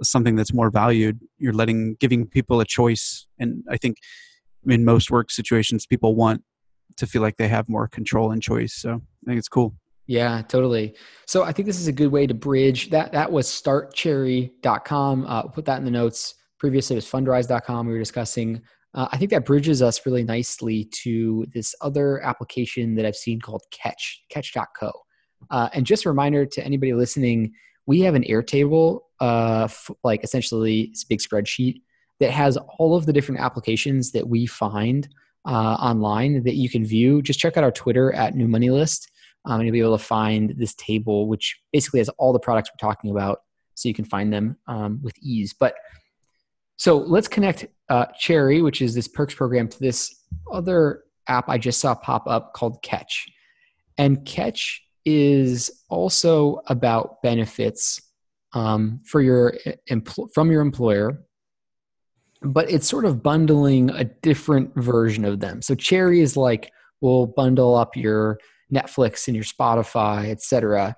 something 0.01 0.35
that's 0.35 0.53
more 0.53 0.69
valued 0.69 1.19
you're 1.37 1.53
letting 1.53 1.95
giving 1.99 2.25
people 2.25 2.59
a 2.59 2.65
choice 2.65 3.27
and 3.39 3.63
i 3.69 3.77
think 3.77 3.97
in 4.67 4.85
most 4.85 5.11
work 5.11 5.31
situations 5.31 5.85
people 5.85 6.15
want 6.15 6.43
to 6.99 7.07
feel 7.07 7.21
like 7.21 7.37
they 7.37 7.47
have 7.47 7.67
more 7.67 7.87
control 7.87 8.31
and 8.31 8.41
choice. 8.41 8.73
So 8.73 8.91
I 8.93 9.25
think 9.25 9.39
it's 9.39 9.47
cool. 9.47 9.73
Yeah, 10.05 10.41
totally. 10.47 10.95
So 11.25 11.43
I 11.43 11.51
think 11.51 11.65
this 11.65 11.79
is 11.79 11.87
a 11.87 11.91
good 11.91 12.11
way 12.11 12.27
to 12.27 12.33
bridge 12.33 12.89
that. 12.89 13.11
That 13.11 13.31
was 13.31 13.47
startcherry.com. 13.47 15.25
Uh, 15.25 15.43
put 15.43 15.65
that 15.65 15.77
in 15.77 15.85
the 15.85 15.91
notes. 15.91 16.35
Previously, 16.57 16.95
it 16.95 16.97
was 16.97 17.05
fundrise.com. 17.05 17.87
We 17.87 17.93
were 17.93 17.99
discussing. 17.99 18.61
Uh, 18.93 19.07
I 19.11 19.17
think 19.17 19.31
that 19.31 19.45
bridges 19.45 19.81
us 19.81 20.05
really 20.05 20.23
nicely 20.23 20.85
to 21.03 21.45
this 21.53 21.75
other 21.81 22.21
application 22.23 22.95
that 22.95 23.05
I've 23.05 23.15
seen 23.15 23.39
called 23.39 23.63
Catch, 23.71 24.23
catch.co. 24.29 24.91
Uh, 25.51 25.69
and 25.73 25.85
just 25.85 26.05
a 26.05 26.09
reminder 26.09 26.45
to 26.45 26.63
anybody 26.63 26.93
listening, 26.93 27.53
we 27.85 28.01
have 28.01 28.15
an 28.15 28.23
Airtable, 28.23 29.01
uh, 29.19 29.63
f- 29.65 29.91
like 30.03 30.23
essentially 30.23 30.81
it's 30.91 31.03
a 31.03 31.07
big 31.07 31.19
spreadsheet 31.19 31.81
that 32.19 32.31
has 32.31 32.57
all 32.77 32.95
of 32.95 33.05
the 33.05 33.13
different 33.13 33.41
applications 33.41 34.11
that 34.11 34.27
we 34.27 34.45
find 34.45 35.07
uh, 35.45 35.75
online 35.75 36.43
that 36.43 36.55
you 36.55 36.69
can 36.69 36.85
view. 36.85 37.21
Just 37.21 37.39
check 37.39 37.57
out 37.57 37.63
our 37.63 37.71
Twitter 37.71 38.11
at 38.13 38.35
New 38.35 38.47
Money 38.47 38.69
List, 38.69 39.09
um, 39.45 39.59
and 39.59 39.67
you'll 39.67 39.73
be 39.73 39.79
able 39.79 39.97
to 39.97 40.03
find 40.03 40.53
this 40.57 40.73
table, 40.75 41.27
which 41.27 41.59
basically 41.71 41.99
has 41.99 42.09
all 42.17 42.33
the 42.33 42.39
products 42.39 42.69
we're 42.71 42.87
talking 42.87 43.11
about, 43.11 43.41
so 43.75 43.87
you 43.87 43.93
can 43.93 44.05
find 44.05 44.33
them 44.33 44.57
um, 44.67 44.99
with 45.01 45.17
ease. 45.21 45.53
But 45.57 45.75
so 46.75 46.97
let's 46.97 47.27
connect 47.27 47.67
uh, 47.89 48.05
Cherry, 48.17 48.61
which 48.61 48.81
is 48.81 48.95
this 48.95 49.07
perks 49.07 49.33
program, 49.33 49.67
to 49.67 49.79
this 49.79 50.13
other 50.51 51.03
app 51.27 51.49
I 51.49 51.57
just 51.57 51.79
saw 51.79 51.95
pop 51.95 52.27
up 52.27 52.53
called 52.53 52.81
Catch, 52.81 53.27
and 53.97 54.25
Catch 54.25 54.83
is 55.05 55.83
also 55.89 56.61
about 56.67 57.21
benefits 57.21 58.01
um, 58.53 59.01
for 59.05 59.21
your 59.21 59.53
empl- 59.89 60.31
from 60.33 60.51
your 60.51 60.61
employer 60.61 61.23
but 62.41 62.69
it's 62.69 62.87
sort 62.87 63.05
of 63.05 63.21
bundling 63.21 63.89
a 63.91 64.05
different 64.05 64.73
version 64.75 65.25
of 65.25 65.39
them. 65.39 65.61
So 65.61 65.75
Cherry 65.75 66.21
is 66.21 66.37
like 66.37 66.71
we'll 67.01 67.27
bundle 67.27 67.75
up 67.75 67.95
your 67.95 68.39
Netflix 68.73 69.27
and 69.27 69.35
your 69.35 69.45
Spotify, 69.45 70.29
etc. 70.29 70.95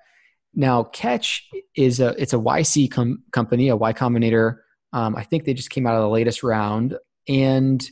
Now 0.54 0.84
Catch 0.84 1.48
is 1.76 2.00
a 2.00 2.10
it's 2.22 2.34
a 2.34 2.38
YC 2.38 2.92
com- 2.92 3.24
company, 3.32 3.70
a 3.70 3.76
Y 3.76 3.94
Combinator. 3.94 4.58
Um, 4.94 5.16
I 5.16 5.24
think 5.24 5.46
they 5.46 5.54
just 5.54 5.70
came 5.70 5.88
out 5.88 5.96
of 5.96 6.02
the 6.02 6.10
latest 6.10 6.44
round, 6.44 6.98
and 7.28 7.86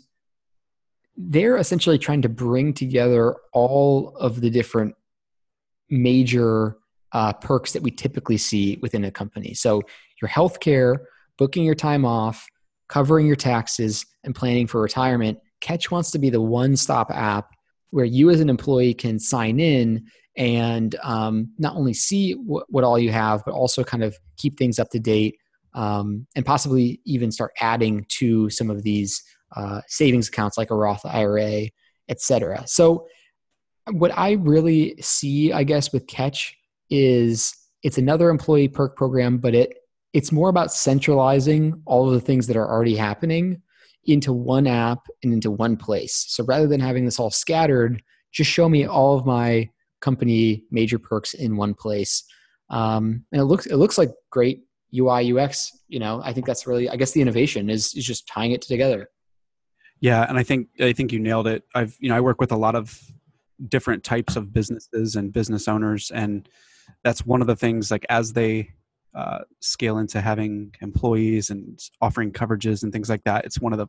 they're 1.15 1.57
essentially 1.57 1.97
trying 1.97 2.21
to 2.21 2.29
bring 2.29 2.73
together 2.73 3.35
all 3.53 4.15
of 4.17 4.41
the 4.41 4.49
different 4.49 4.95
major 5.89 6.77
uh, 7.11 7.33
perks 7.33 7.73
that 7.73 7.81
we 7.81 7.91
typically 7.91 8.37
see 8.37 8.77
within 8.81 9.03
a 9.05 9.11
company. 9.11 9.53
So 9.53 9.81
your 10.21 10.29
healthcare, 10.29 10.97
booking 11.37 11.63
your 11.63 11.75
time 11.75 12.05
off, 12.05 12.45
covering 12.87 13.25
your 13.25 13.35
taxes, 13.35 14.05
and 14.23 14.35
planning 14.35 14.67
for 14.67 14.81
retirement, 14.81 15.39
Catch 15.61 15.91
wants 15.91 16.11
to 16.11 16.19
be 16.19 16.29
the 16.29 16.41
one 16.41 16.75
stop 16.77 17.11
app 17.11 17.49
where 17.89 18.05
you 18.05 18.29
as 18.29 18.39
an 18.39 18.49
employee 18.49 18.93
can 18.93 19.19
sign 19.19 19.59
in 19.59 20.05
and 20.37 20.95
um, 21.03 21.51
not 21.57 21.75
only 21.75 21.93
see 21.93 22.33
what 22.33 22.83
all 22.83 22.97
you 22.97 23.11
have, 23.11 23.43
but 23.45 23.53
also 23.53 23.83
kind 23.83 24.03
of 24.03 24.15
keep 24.37 24.57
things 24.57 24.79
up 24.79 24.89
to 24.91 24.99
date 24.99 25.35
um, 25.73 26.27
and 26.35 26.45
possibly 26.45 27.01
even 27.05 27.31
start 27.31 27.51
adding 27.61 28.05
to 28.09 28.49
some 28.49 28.69
of 28.69 28.83
these 28.83 29.23
uh, 29.55 29.81
savings 29.87 30.27
accounts 30.27 30.57
like 30.57 30.71
a 30.71 30.75
Roth 30.75 31.05
IRA, 31.05 31.69
et 32.07 32.21
cetera. 32.21 32.65
So, 32.67 33.07
what 33.91 34.15
I 34.15 34.33
really 34.33 34.95
see, 35.01 35.51
I 35.51 35.63
guess, 35.63 35.91
with 35.91 36.05
Catch 36.07 36.55
is 36.89 37.55
it's 37.81 37.97
another 37.97 38.29
employee 38.29 38.67
perk 38.67 38.95
program, 38.95 39.37
but 39.37 39.55
it 39.55 39.73
it's 40.13 40.31
more 40.31 40.49
about 40.49 40.73
centralizing 40.73 41.81
all 41.85 42.07
of 42.07 42.13
the 42.13 42.21
things 42.21 42.47
that 42.47 42.57
are 42.57 42.67
already 42.67 42.95
happening 42.95 43.61
into 44.05 44.33
one 44.33 44.65
app 44.65 45.07
and 45.23 45.33
into 45.33 45.51
one 45.51 45.77
place. 45.77 46.25
So 46.29 46.43
rather 46.43 46.67
than 46.67 46.79
having 46.79 47.05
this 47.05 47.19
all 47.19 47.29
scattered, 47.29 48.01
just 48.31 48.49
show 48.49 48.67
me 48.67 48.85
all 48.85 49.17
of 49.17 49.25
my 49.25 49.69
company 50.01 50.63
major 50.71 50.97
perks 50.97 51.33
in 51.33 51.57
one 51.57 51.73
place. 51.73 52.23
Um, 52.69 53.25
and 53.31 53.41
it 53.41 53.45
looks 53.45 53.65
it 53.65 53.75
looks 53.75 53.97
like 53.97 54.09
great 54.29 54.63
UI 54.97 55.37
UX. 55.37 55.77
You 55.87 55.99
know, 55.99 56.21
I 56.23 56.33
think 56.33 56.45
that's 56.45 56.67
really 56.67 56.89
I 56.89 56.95
guess 56.95 57.11
the 57.11 57.21
innovation 57.21 57.69
is 57.69 57.93
is 57.95 58.05
just 58.05 58.27
tying 58.27 58.51
it 58.51 58.61
together. 58.61 59.09
Yeah, 60.01 60.25
and 60.27 60.37
I 60.37 60.43
think 60.43 60.69
I 60.79 60.93
think 60.93 61.11
you 61.11 61.19
nailed 61.19 61.47
it. 61.47 61.63
I've 61.75 61.95
you 61.99 62.09
know 62.09 62.15
I 62.15 62.21
work 62.21 62.39
with 62.39 62.51
a 62.51 62.57
lot 62.57 62.75
of 62.75 62.99
different 63.67 64.03
types 64.03 64.35
of 64.35 64.53
businesses 64.53 65.15
and 65.15 65.33
business 65.33 65.67
owners, 65.67 66.11
and 66.11 66.47
that's 67.03 67.25
one 67.25 67.41
of 67.41 67.47
the 67.47 67.55
things 67.55 67.91
like 67.91 68.05
as 68.09 68.33
they 68.33 68.69
uh, 69.15 69.39
scale 69.59 69.97
into 69.97 70.21
having 70.21 70.73
employees 70.81 71.49
and 71.49 71.79
offering 72.01 72.31
coverages 72.31 72.83
and 72.83 72.93
things 72.93 73.09
like 73.09 73.23
that 73.23 73.43
it's 73.43 73.59
one 73.59 73.73
of 73.73 73.79
the 73.79 73.87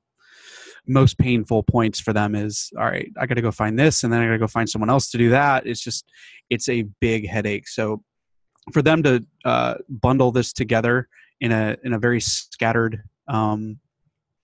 most 0.87 1.19
painful 1.19 1.63
points 1.63 2.01
for 2.01 2.15
them 2.15 2.35
is 2.35 2.71
all 2.79 2.87
right 2.87 3.13
i 3.19 3.27
got 3.27 3.35
to 3.35 3.43
go 3.43 3.51
find 3.51 3.79
this 3.79 4.03
and 4.03 4.13
then 4.13 4.21
i 4.21 4.25
got 4.25 4.33
to 4.33 4.39
go 4.39 4.47
find 4.47 4.69
someone 4.69 4.89
else 4.89 5.11
to 5.11 5.19
do 5.19 5.29
that 5.29 5.67
it's 5.67 5.83
just 5.83 6.11
it's 6.49 6.69
a 6.71 6.87
big 7.01 7.29
headache 7.29 7.69
so 7.69 8.03
for 8.71 8.83
them 8.83 9.03
to 9.03 9.25
uh, 9.45 9.75
bundle 9.89 10.33
this 10.33 10.53
together 10.53 11.09
in 11.41 11.53
a 11.53 11.77
in 11.85 11.93
a 11.93 11.99
very 11.99 12.21
scattered 12.21 13.03
um, 13.29 13.79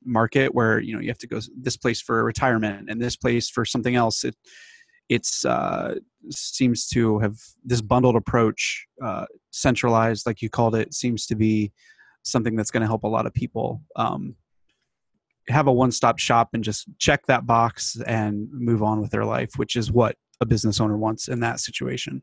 market 0.05 0.55
where 0.55 0.79
you 0.79 0.95
know 0.95 1.01
you 1.01 1.09
have 1.09 1.19
to 1.19 1.27
go 1.27 1.41
this 1.61 1.77
place 1.77 2.01
for 2.01 2.25
retirement 2.25 2.89
and 2.89 3.01
this 3.01 3.17
place 3.17 3.51
for 3.51 3.65
something 3.65 3.97
else 3.97 4.25
it 4.25 4.37
it's 5.09 5.45
uh, 5.45 5.95
seems 6.31 6.89
to 6.89 7.19
have 7.21 7.37
this 7.65 7.81
bundled 7.81 8.17
approach 8.17 8.87
uh, 9.03 9.27
centralized 9.51 10.27
like 10.27 10.43
you 10.43 10.49
called 10.49 10.75
it 10.75 10.95
seems 10.95 11.27
to 11.27 11.35
be 11.35 11.73
something 12.23 12.57
that's 12.57 12.71
going 12.71 12.81
to 12.81 12.87
help 12.87 13.05
a 13.05 13.09
lot 13.09 13.27
of 13.27 13.35
people 13.35 13.83
um, 13.97 14.35
have 15.49 15.69
a 15.69 15.73
one-stop 15.73 16.19
shop 16.19 16.51
and 16.55 16.65
just 16.65 16.87
check 16.99 17.25
that 17.27 17.47
box 17.47 17.97
and 18.07 18.49
move 18.53 18.83
on 18.83 19.01
with 19.01 19.11
their 19.11 19.25
life 19.25 19.51
which 19.57 19.77
is 19.77 19.93
what 19.93 20.17
a 20.41 20.47
business 20.47 20.81
owner 20.81 20.97
wants 20.97 21.29
in 21.29 21.41
that 21.41 21.61
situation 21.61 22.23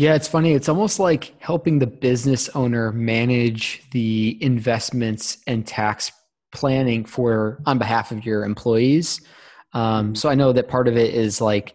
yeah, 0.00 0.14
it's 0.14 0.28
funny. 0.28 0.54
It's 0.54 0.70
almost 0.70 0.98
like 0.98 1.34
helping 1.40 1.78
the 1.78 1.86
business 1.86 2.48
owner 2.54 2.90
manage 2.90 3.82
the 3.90 4.38
investments 4.40 5.36
and 5.46 5.66
tax 5.66 6.10
planning 6.54 7.04
for 7.04 7.60
on 7.66 7.76
behalf 7.76 8.10
of 8.10 8.24
your 8.24 8.46
employees. 8.46 9.20
Um, 9.74 10.14
so 10.14 10.30
I 10.30 10.34
know 10.34 10.54
that 10.54 10.68
part 10.68 10.88
of 10.88 10.96
it 10.96 11.12
is 11.12 11.42
like 11.42 11.74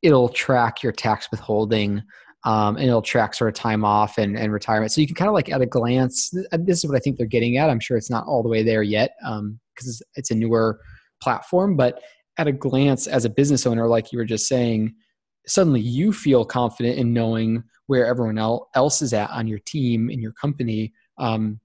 it'll 0.00 0.30
track 0.30 0.82
your 0.82 0.92
tax 0.92 1.30
withholding 1.30 2.02
um, 2.46 2.76
and 2.76 2.86
it'll 2.86 3.02
track 3.02 3.34
sort 3.34 3.48
of 3.48 3.54
time 3.54 3.84
off 3.84 4.16
and, 4.16 4.38
and 4.38 4.50
retirement. 4.50 4.90
So 4.90 5.02
you 5.02 5.06
can 5.06 5.16
kind 5.16 5.28
of 5.28 5.34
like 5.34 5.52
at 5.52 5.60
a 5.60 5.66
glance, 5.66 6.30
this 6.50 6.78
is 6.78 6.86
what 6.86 6.96
I 6.96 7.00
think 7.00 7.18
they're 7.18 7.26
getting 7.26 7.58
at. 7.58 7.68
I'm 7.68 7.80
sure 7.80 7.98
it's 7.98 8.10
not 8.10 8.26
all 8.26 8.42
the 8.42 8.48
way 8.48 8.62
there 8.62 8.82
yet 8.82 9.10
because 9.20 9.38
um, 9.40 9.60
it's, 9.76 10.02
it's 10.14 10.30
a 10.30 10.34
newer 10.34 10.80
platform, 11.20 11.76
but 11.76 12.00
at 12.38 12.48
a 12.48 12.52
glance 12.52 13.06
as 13.06 13.26
a 13.26 13.30
business 13.30 13.66
owner, 13.66 13.86
like 13.86 14.10
you 14.10 14.18
were 14.18 14.24
just 14.24 14.48
saying, 14.48 14.94
suddenly 15.48 15.80
you 15.80 16.12
feel 16.12 16.44
confident 16.44 16.98
in 16.98 17.12
knowing 17.12 17.62
where 17.86 18.06
everyone 18.06 18.38
else 18.38 19.02
is 19.02 19.12
at 19.12 19.30
on 19.30 19.46
your 19.46 19.58
team 19.60 20.10
in 20.10 20.20
your 20.20 20.32
company 20.32 20.92
um, 21.18 21.58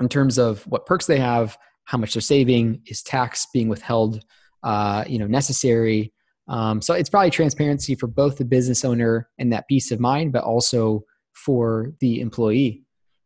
in 0.00 0.08
terms 0.08 0.38
of 0.38 0.62
what 0.66 0.86
perks 0.86 1.06
they 1.06 1.18
have 1.18 1.56
how 1.84 1.96
much 1.96 2.14
they're 2.14 2.20
saving 2.20 2.82
is 2.86 3.02
tax 3.02 3.46
being 3.52 3.68
withheld 3.68 4.24
uh, 4.62 5.04
you 5.06 5.18
know 5.18 5.26
necessary? 5.26 6.12
Um, 6.48 6.80
so 6.80 6.94
it's 6.94 7.10
probably 7.10 7.30
transparency 7.30 7.94
for 7.94 8.06
both 8.06 8.38
the 8.38 8.44
business 8.44 8.84
owner 8.84 9.28
and 9.38 9.52
that 9.52 9.68
peace 9.68 9.90
of 9.90 10.00
mind 10.00 10.32
but 10.32 10.44
also 10.44 11.04
for 11.32 11.92
the 12.00 12.20
employee. 12.20 12.82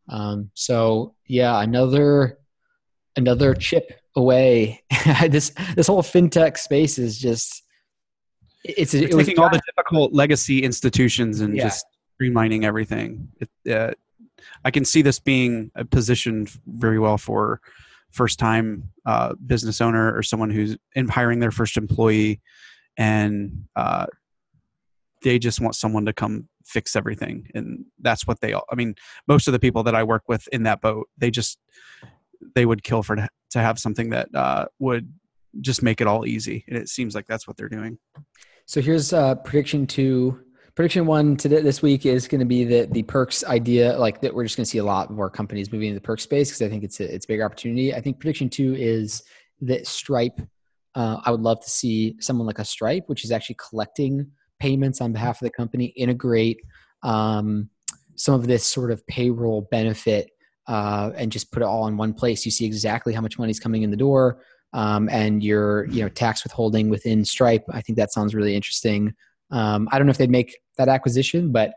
Um, 0.09 0.51
so 0.55 1.15
yeah 1.27 1.61
another 1.63 2.39
another 3.17 3.55
chip 3.55 4.01
away. 4.17 4.83
This 5.31 5.51
this 5.75 5.87
whole 5.87 6.03
fintech 6.03 6.59
space 6.59 6.99
is 6.99 7.19
just 7.19 7.63
it's, 8.65 8.95
it 8.95 9.11
taking 9.11 9.39
all 9.39 9.51
the 9.51 9.61
difficult 9.67 10.13
legacy 10.13 10.63
institutions 10.63 11.41
and 11.41 11.57
yeah. 11.57 11.65
just 11.65 11.87
streamlining 12.21 12.65
everything. 12.65 13.29
It, 13.41 13.73
uh, 13.73 13.93
I 14.65 14.71
can 14.71 14.85
see 14.85 15.03
this 15.03 15.19
being 15.19 15.71
positioned 15.91 16.51
very 16.67 16.99
well 16.99 17.19
for 17.19 17.61
first 18.11 18.39
time 18.39 18.91
uh, 19.07 19.35
business 19.47 19.81
owner 19.81 20.15
or 20.15 20.23
someone 20.23 20.51
who's 20.51 20.77
in 20.95 21.09
hiring 21.09 21.41
their 21.41 21.51
first 21.51 21.77
employee 21.77 22.41
and 22.97 23.65
uh, 23.77 24.07
they 25.23 25.39
just 25.39 25.61
want 25.61 25.75
someone 25.75 26.05
to 26.07 26.13
come 26.13 26.49
fix 26.65 26.95
everything 26.95 27.49
and 27.55 27.85
that's 28.01 28.27
what 28.27 28.41
they 28.41 28.53
all 28.53 28.65
i 28.71 28.77
mean 28.77 28.95
most 29.27 29.49
of 29.49 29.53
the 29.53 29.59
people 29.59 29.83
that 29.83 29.95
i 29.95 30.05
work 30.05 30.23
with 30.29 30.47
in 30.53 30.63
that 30.63 30.81
boat 30.81 31.09
they 31.19 31.31
just 31.31 31.59
they 32.55 32.65
would 32.65 32.85
kill 32.85 33.03
for 33.03 33.17
to 33.17 33.59
have 33.59 33.79
something 33.79 34.11
that 34.11 34.29
uh, 34.35 34.67
would 34.79 35.13
just 35.61 35.83
make 35.83 36.01
it 36.01 36.07
all 36.07 36.27
easy 36.27 36.65
and 36.69 36.77
it 36.77 36.89
seems 36.89 37.15
like 37.15 37.27
that's 37.27 37.47
what 37.47 37.57
they're 37.57 37.69
doing 37.69 37.99
so 38.71 38.81
here's 38.81 39.13
uh, 39.13 39.35
prediction 39.35 39.85
two. 39.85 40.43
Prediction 40.77 41.05
one 41.05 41.37
today 41.37 41.61
this 41.61 41.83
week 41.83 42.07
is 42.07 42.29
going 42.29 42.39
to 42.39 42.45
be 42.45 42.63
that 42.67 42.93
the 42.93 43.03
perks 43.03 43.43
idea, 43.43 43.99
like 43.99 44.21
that, 44.21 44.33
we're 44.33 44.45
just 44.45 44.57
going 44.57 44.65
to 44.65 44.71
see 44.71 44.79
a 44.79 44.85
lot 44.85 45.11
more 45.11 45.29
companies 45.29 45.73
moving 45.73 45.89
into 45.89 45.99
the 45.99 46.07
perk 46.07 46.21
space 46.21 46.51
because 46.51 46.63
I 46.63 46.69
think 46.69 46.85
it's 46.85 47.01
a 47.01 47.13
it's 47.13 47.25
a 47.25 47.27
bigger 47.27 47.45
opportunity. 47.45 47.93
I 47.93 48.01
think 48.01 48.21
prediction 48.21 48.49
two 48.49 48.77
is 48.77 49.25
that 49.63 49.89
Stripe. 49.89 50.41
Uh, 50.95 51.17
I 51.25 51.33
would 51.33 51.41
love 51.41 51.61
to 51.65 51.69
see 51.69 52.15
someone 52.21 52.47
like 52.47 52.61
a 52.61 52.65
Stripe, 52.65 53.09
which 53.09 53.25
is 53.25 53.33
actually 53.33 53.57
collecting 53.57 54.31
payments 54.61 55.01
on 55.01 55.13
behalf 55.13 55.43
of 55.43 55.47
the 55.47 55.51
company, 55.51 55.87
integrate 55.97 56.61
um, 57.03 57.71
some 58.15 58.37
of 58.37 58.47
this 58.47 58.65
sort 58.65 58.93
of 58.93 59.05
payroll 59.09 59.67
benefit 59.73 60.31
uh, 60.69 61.11
and 61.17 61.33
just 61.33 61.51
put 61.51 61.65
it 61.65 61.67
all 61.67 61.89
in 61.89 61.97
one 61.97 62.15
place. 62.15 62.45
You 62.45 62.53
see 62.53 62.67
exactly 62.67 63.15
how 63.15 63.21
much 63.21 63.37
money 63.37 63.51
is 63.51 63.59
coming 63.59 63.83
in 63.83 63.91
the 63.91 63.97
door 63.97 64.45
um, 64.73 65.09
and 65.09 65.43
your 65.43 65.87
you 65.87 66.03
know 66.03 66.09
tax 66.09 66.45
withholding 66.45 66.89
within 66.89 67.25
Stripe. 67.25 67.65
I 67.71 67.81
think 67.81 67.97
that 67.97 68.13
sounds 68.13 68.35
really 68.35 68.55
interesting. 68.55 69.15
Um, 69.51 69.89
I 69.91 69.99
don't 69.99 70.07
know 70.07 70.13
if 70.13 70.19
they'd 70.19 70.31
make 70.31 70.59
that 70.79 70.89
acquisition, 70.89 71.51
but 71.53 71.73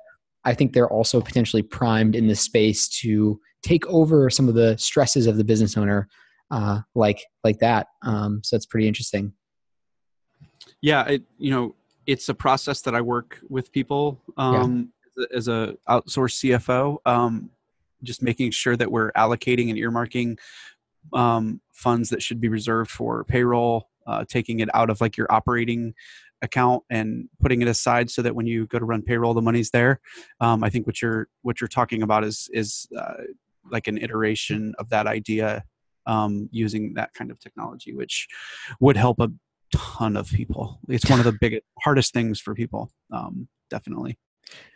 I 0.46 0.54
think 0.54 0.74
they're 0.74 0.90
also 0.90 1.22
potentially 1.22 1.64
primed 1.64 2.16
in 2.16 2.28
this 2.28 2.42
space 2.42 2.88
to 3.00 3.40
take 3.62 3.86
over 3.88 4.30
some 4.30 4.48
of 4.48 4.56
the 4.56 4.78
stresses 4.78 5.26
of 5.26 5.38
the 5.38 5.44
business 5.44 5.78
owner, 5.78 6.08
uh, 6.52 6.82
like 6.96 7.26
like 7.44 7.60
that. 7.60 7.88
Um, 8.02 8.42
so 8.44 8.56
it's 8.56 8.66
pretty 8.66 8.88
interesting. 8.88 9.34
Yeah, 10.82 11.04
it, 11.06 11.24
you 11.38 11.52
know, 11.52 11.76
it's 12.06 12.30
a 12.30 12.34
process 12.34 12.82
that 12.82 12.94
I 12.94 13.02
work 13.02 13.40
with 13.50 13.72
people 13.72 14.22
um, 14.38 14.92
yeah. 15.18 15.26
as, 15.34 15.48
a, 15.48 15.76
a 15.88 16.02
outsourced 16.02 16.44
CFO. 16.44 16.98
Um, 17.06 17.50
just 18.04 18.22
making 18.22 18.52
sure 18.52 18.76
that 18.76 18.92
we're 18.92 19.14
allocating 19.14 19.70
and 19.70 19.78
earmarking 19.78 20.38
um, 21.12 21.62
funds 21.72 22.10
that 22.10 22.22
should 22.22 22.40
be 22.40 22.50
reserved 22.50 22.90
for 22.90 23.24
payroll, 23.24 23.90
uh, 24.08 24.26
taking 24.28 24.60
it 24.60 24.70
out 24.74 24.90
of 24.90 25.02
like 25.02 25.18
your 25.18 25.32
operating 25.32 25.94
account 26.42 26.84
and 26.90 27.30
putting 27.42 27.62
it 27.62 27.68
aside 27.68 28.10
so 28.10 28.22
that 28.22 28.36
when 28.36 28.46
you 28.46 28.68
go 28.68 28.78
to 28.78 28.86
run 28.86 29.02
payroll, 29.02 29.34
the 29.34 29.42
money's 29.42 29.72
there. 29.72 30.00
Um, 30.40 30.64
I 30.64 30.70
think 30.70 30.86
what 30.86 31.02
you're 31.02 31.28
what 31.42 31.62
you're 31.62 31.68
talking 31.68 32.04
about 32.04 32.24
is 32.24 32.50
is 32.54 32.88
uh, 32.98 33.24
like 33.72 33.88
an 33.88 33.98
iteration 33.98 34.74
of 34.78 34.90
that 34.90 35.08
idea 35.08 35.64
um, 36.06 36.50
using 36.52 36.94
that 36.96 37.14
kind 37.14 37.32
of 37.32 37.40
technology, 37.40 37.94
which 37.94 38.28
would 38.80 38.98
help 38.98 39.20
a 39.20 39.32
ton 39.74 40.18
of 40.18 40.30
people. 40.30 40.80
It's 40.90 41.10
one 41.10 41.20
of 41.20 41.26
the 41.26 41.38
biggest, 41.40 41.64
hardest 41.80 42.14
things 42.14 42.40
for 42.40 42.54
people, 42.54 42.92
um, 43.12 43.48
definitely. 43.70 44.18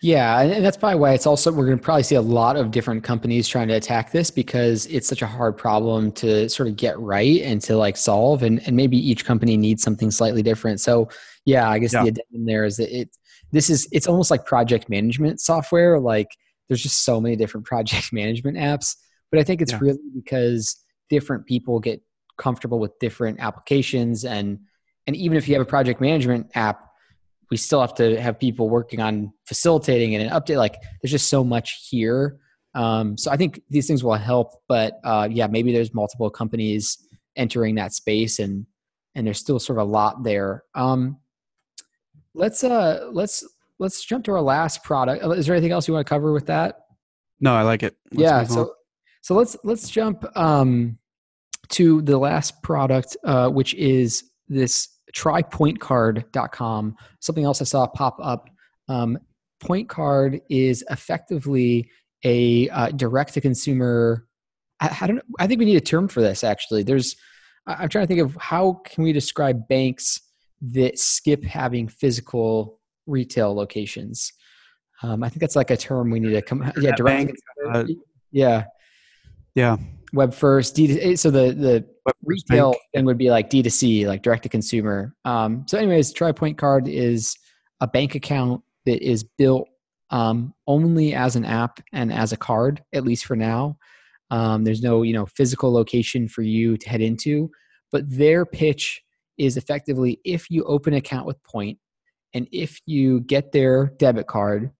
Yeah, 0.01 0.41
and 0.41 0.63
that's 0.63 0.77
probably 0.77 0.99
why 0.99 1.13
it's 1.13 1.25
also 1.25 1.51
we're 1.51 1.65
going 1.65 1.77
to 1.77 1.83
probably 1.83 2.03
see 2.03 2.15
a 2.15 2.21
lot 2.21 2.55
of 2.55 2.69
different 2.69 3.03
companies 3.03 3.47
trying 3.47 3.67
to 3.69 3.73
attack 3.75 4.11
this 4.11 4.29
because 4.29 4.85
it's 4.87 5.07
such 5.07 5.23
a 5.23 5.27
hard 5.27 5.57
problem 5.57 6.11
to 6.13 6.47
sort 6.49 6.69
of 6.69 6.75
get 6.75 6.99
right 6.99 7.41
and 7.41 7.59
to 7.63 7.75
like 7.75 7.97
solve, 7.97 8.43
and 8.43 8.65
and 8.67 8.75
maybe 8.75 8.97
each 8.97 9.25
company 9.25 9.57
needs 9.57 9.81
something 9.81 10.11
slightly 10.11 10.43
different. 10.43 10.79
So 10.79 11.09
yeah, 11.45 11.67
I 11.67 11.79
guess 11.79 11.93
yeah. 11.93 12.03
the 12.03 12.09
addendum 12.09 12.45
there 12.45 12.65
is 12.65 12.77
that 12.77 12.95
it 12.95 13.09
this 13.51 13.69
is 13.71 13.87
it's 13.91 14.07
almost 14.07 14.29
like 14.29 14.45
project 14.45 14.87
management 14.87 15.41
software. 15.41 15.99
Like 15.99 16.29
there's 16.67 16.83
just 16.83 17.03
so 17.03 17.19
many 17.19 17.35
different 17.35 17.65
project 17.65 18.09
management 18.13 18.57
apps, 18.57 18.95
but 19.31 19.39
I 19.39 19.43
think 19.43 19.61
it's 19.61 19.71
yeah. 19.71 19.79
really 19.81 19.99
because 20.13 20.77
different 21.09 21.45
people 21.47 21.79
get 21.79 22.01
comfortable 22.37 22.79
with 22.79 22.97
different 22.99 23.39
applications 23.39 24.25
and 24.25 24.59
and 25.07 25.15
even 25.15 25.37
if 25.37 25.47
you 25.47 25.55
have 25.55 25.61
a 25.61 25.69
project 25.69 26.01
management 26.01 26.51
app 26.53 26.86
we 27.49 27.57
still 27.57 27.81
have 27.81 27.93
to 27.95 28.19
have 28.19 28.39
people 28.39 28.69
working 28.69 29.01
on 29.01 29.33
facilitating 29.45 30.15
and 30.15 30.27
an 30.27 30.29
update. 30.31 30.57
Like 30.57 30.75
there's 31.01 31.11
just 31.11 31.29
so 31.29 31.43
much 31.43 31.87
here. 31.89 32.37
Um, 32.73 33.17
so 33.17 33.31
I 33.31 33.37
think 33.37 33.61
these 33.69 33.87
things 33.87 34.03
will 34.03 34.13
help, 34.15 34.61
but 34.67 34.99
uh, 35.03 35.27
yeah, 35.31 35.47
maybe 35.47 35.71
there's 35.71 35.93
multiple 35.93 36.29
companies 36.29 36.97
entering 37.35 37.75
that 37.75 37.93
space 37.93 38.39
and 38.39 38.65
and 39.15 39.25
there's 39.25 39.39
still 39.39 39.59
sort 39.59 39.79
of 39.79 39.87
a 39.87 39.91
lot 39.91 40.23
there. 40.23 40.63
Um, 40.75 41.17
let's 42.35 42.63
uh 42.63 43.09
let's 43.11 43.43
let's 43.79 44.03
jump 44.03 44.25
to 44.25 44.31
our 44.31 44.41
last 44.41 44.83
product. 44.83 45.23
Is 45.37 45.47
there 45.47 45.55
anything 45.55 45.71
else 45.71 45.87
you 45.87 45.93
want 45.93 46.05
to 46.05 46.09
cover 46.09 46.31
with 46.31 46.45
that? 46.47 46.81
No, 47.39 47.53
I 47.53 47.63
like 47.63 47.83
it. 47.83 47.95
Let's 48.11 48.21
yeah. 48.21 48.43
So 48.43 48.61
on. 48.61 48.69
so 49.21 49.35
let's 49.35 49.57
let's 49.63 49.89
jump 49.89 50.25
um, 50.37 50.97
to 51.69 52.01
the 52.01 52.17
last 52.17 52.61
product, 52.61 53.17
uh, 53.23 53.49
which 53.49 53.73
is 53.75 54.23
this 54.47 54.89
trypointcard.com. 55.15 56.95
Something 57.19 57.45
else 57.45 57.61
I 57.61 57.65
saw 57.65 57.87
pop 57.87 58.17
up. 58.21 58.49
Um, 58.87 59.17
Point 59.59 59.89
Card 59.89 60.41
is 60.49 60.83
effectively 60.89 61.89
a 62.23 62.69
uh, 62.69 62.89
direct 62.89 63.33
to 63.33 63.41
consumer. 63.41 64.27
I, 64.79 64.97
I, 65.01 65.07
don't. 65.07 65.21
I 65.39 65.47
think 65.47 65.59
we 65.59 65.65
need 65.65 65.77
a 65.77 65.81
term 65.81 66.07
for 66.07 66.21
this. 66.21 66.43
Actually, 66.43 66.83
there's. 66.83 67.15
I'm 67.65 67.89
trying 67.89 68.03
to 68.03 68.07
think 68.07 68.21
of 68.21 68.35
how 68.39 68.81
can 68.85 69.03
we 69.03 69.11
describe 69.11 69.67
banks 69.67 70.21
that 70.61 70.97
skip 70.97 71.43
having 71.43 71.87
physical 71.87 72.79
retail 73.05 73.53
locations. 73.53 74.31
Um, 75.03 75.23
I 75.23 75.29
think 75.29 75.41
that's 75.41 75.55
like 75.55 75.71
a 75.71 75.77
term 75.77 76.09
we 76.09 76.19
need 76.19 76.31
to 76.31 76.41
come. 76.41 76.71
Yeah, 76.79 76.95
direct. 76.95 77.27
Bank, 77.27 77.35
uh, 77.69 77.85
yeah. 78.31 78.65
Yeah. 79.57 79.77
Web 80.13 80.35
first 80.35 80.75
D 80.75 81.01
eh, 81.01 81.15
so 81.15 81.31
the 81.31 81.51
the 81.51 81.83
web 82.05 82.15
retail 82.23 82.75
thing 82.93 83.05
would 83.05 83.17
be 83.17 83.31
like 83.31 83.49
D2C 83.49 84.05
like 84.05 84.21
direct 84.21 84.43
to 84.43 84.49
consumer. 84.49 85.15
Um, 85.25 85.65
so 85.67 85.79
anyways 85.79 86.13
TriPoint 86.13 86.57
card 86.57 86.87
is 86.87 87.35
a 87.81 87.87
bank 87.87 88.13
account 88.13 88.61
that 88.85 89.01
is 89.03 89.23
built 89.23 89.67
um, 90.11 90.53
only 90.67 91.15
as 91.15 91.35
an 91.35 91.43
app 91.43 91.81
and 91.91 92.13
as 92.13 92.31
a 92.31 92.37
card 92.37 92.83
at 92.93 93.03
least 93.03 93.25
for 93.25 93.35
now. 93.35 93.77
Um, 94.29 94.63
there's 94.63 94.83
no 94.83 95.01
you 95.01 95.13
know 95.13 95.25
physical 95.25 95.73
location 95.73 96.27
for 96.27 96.43
you 96.43 96.77
to 96.77 96.87
head 96.87 97.01
into 97.01 97.49
but 97.91 98.07
their 98.07 98.45
pitch 98.45 99.01
is 99.39 99.57
effectively 99.57 100.19
if 100.23 100.51
you 100.51 100.63
open 100.65 100.93
an 100.93 100.99
account 100.99 101.25
with 101.25 101.41
point 101.43 101.79
and 102.35 102.47
if 102.51 102.79
you 102.85 103.21
get 103.21 103.53
their 103.53 103.93
debit 103.97 104.27
card 104.27 104.71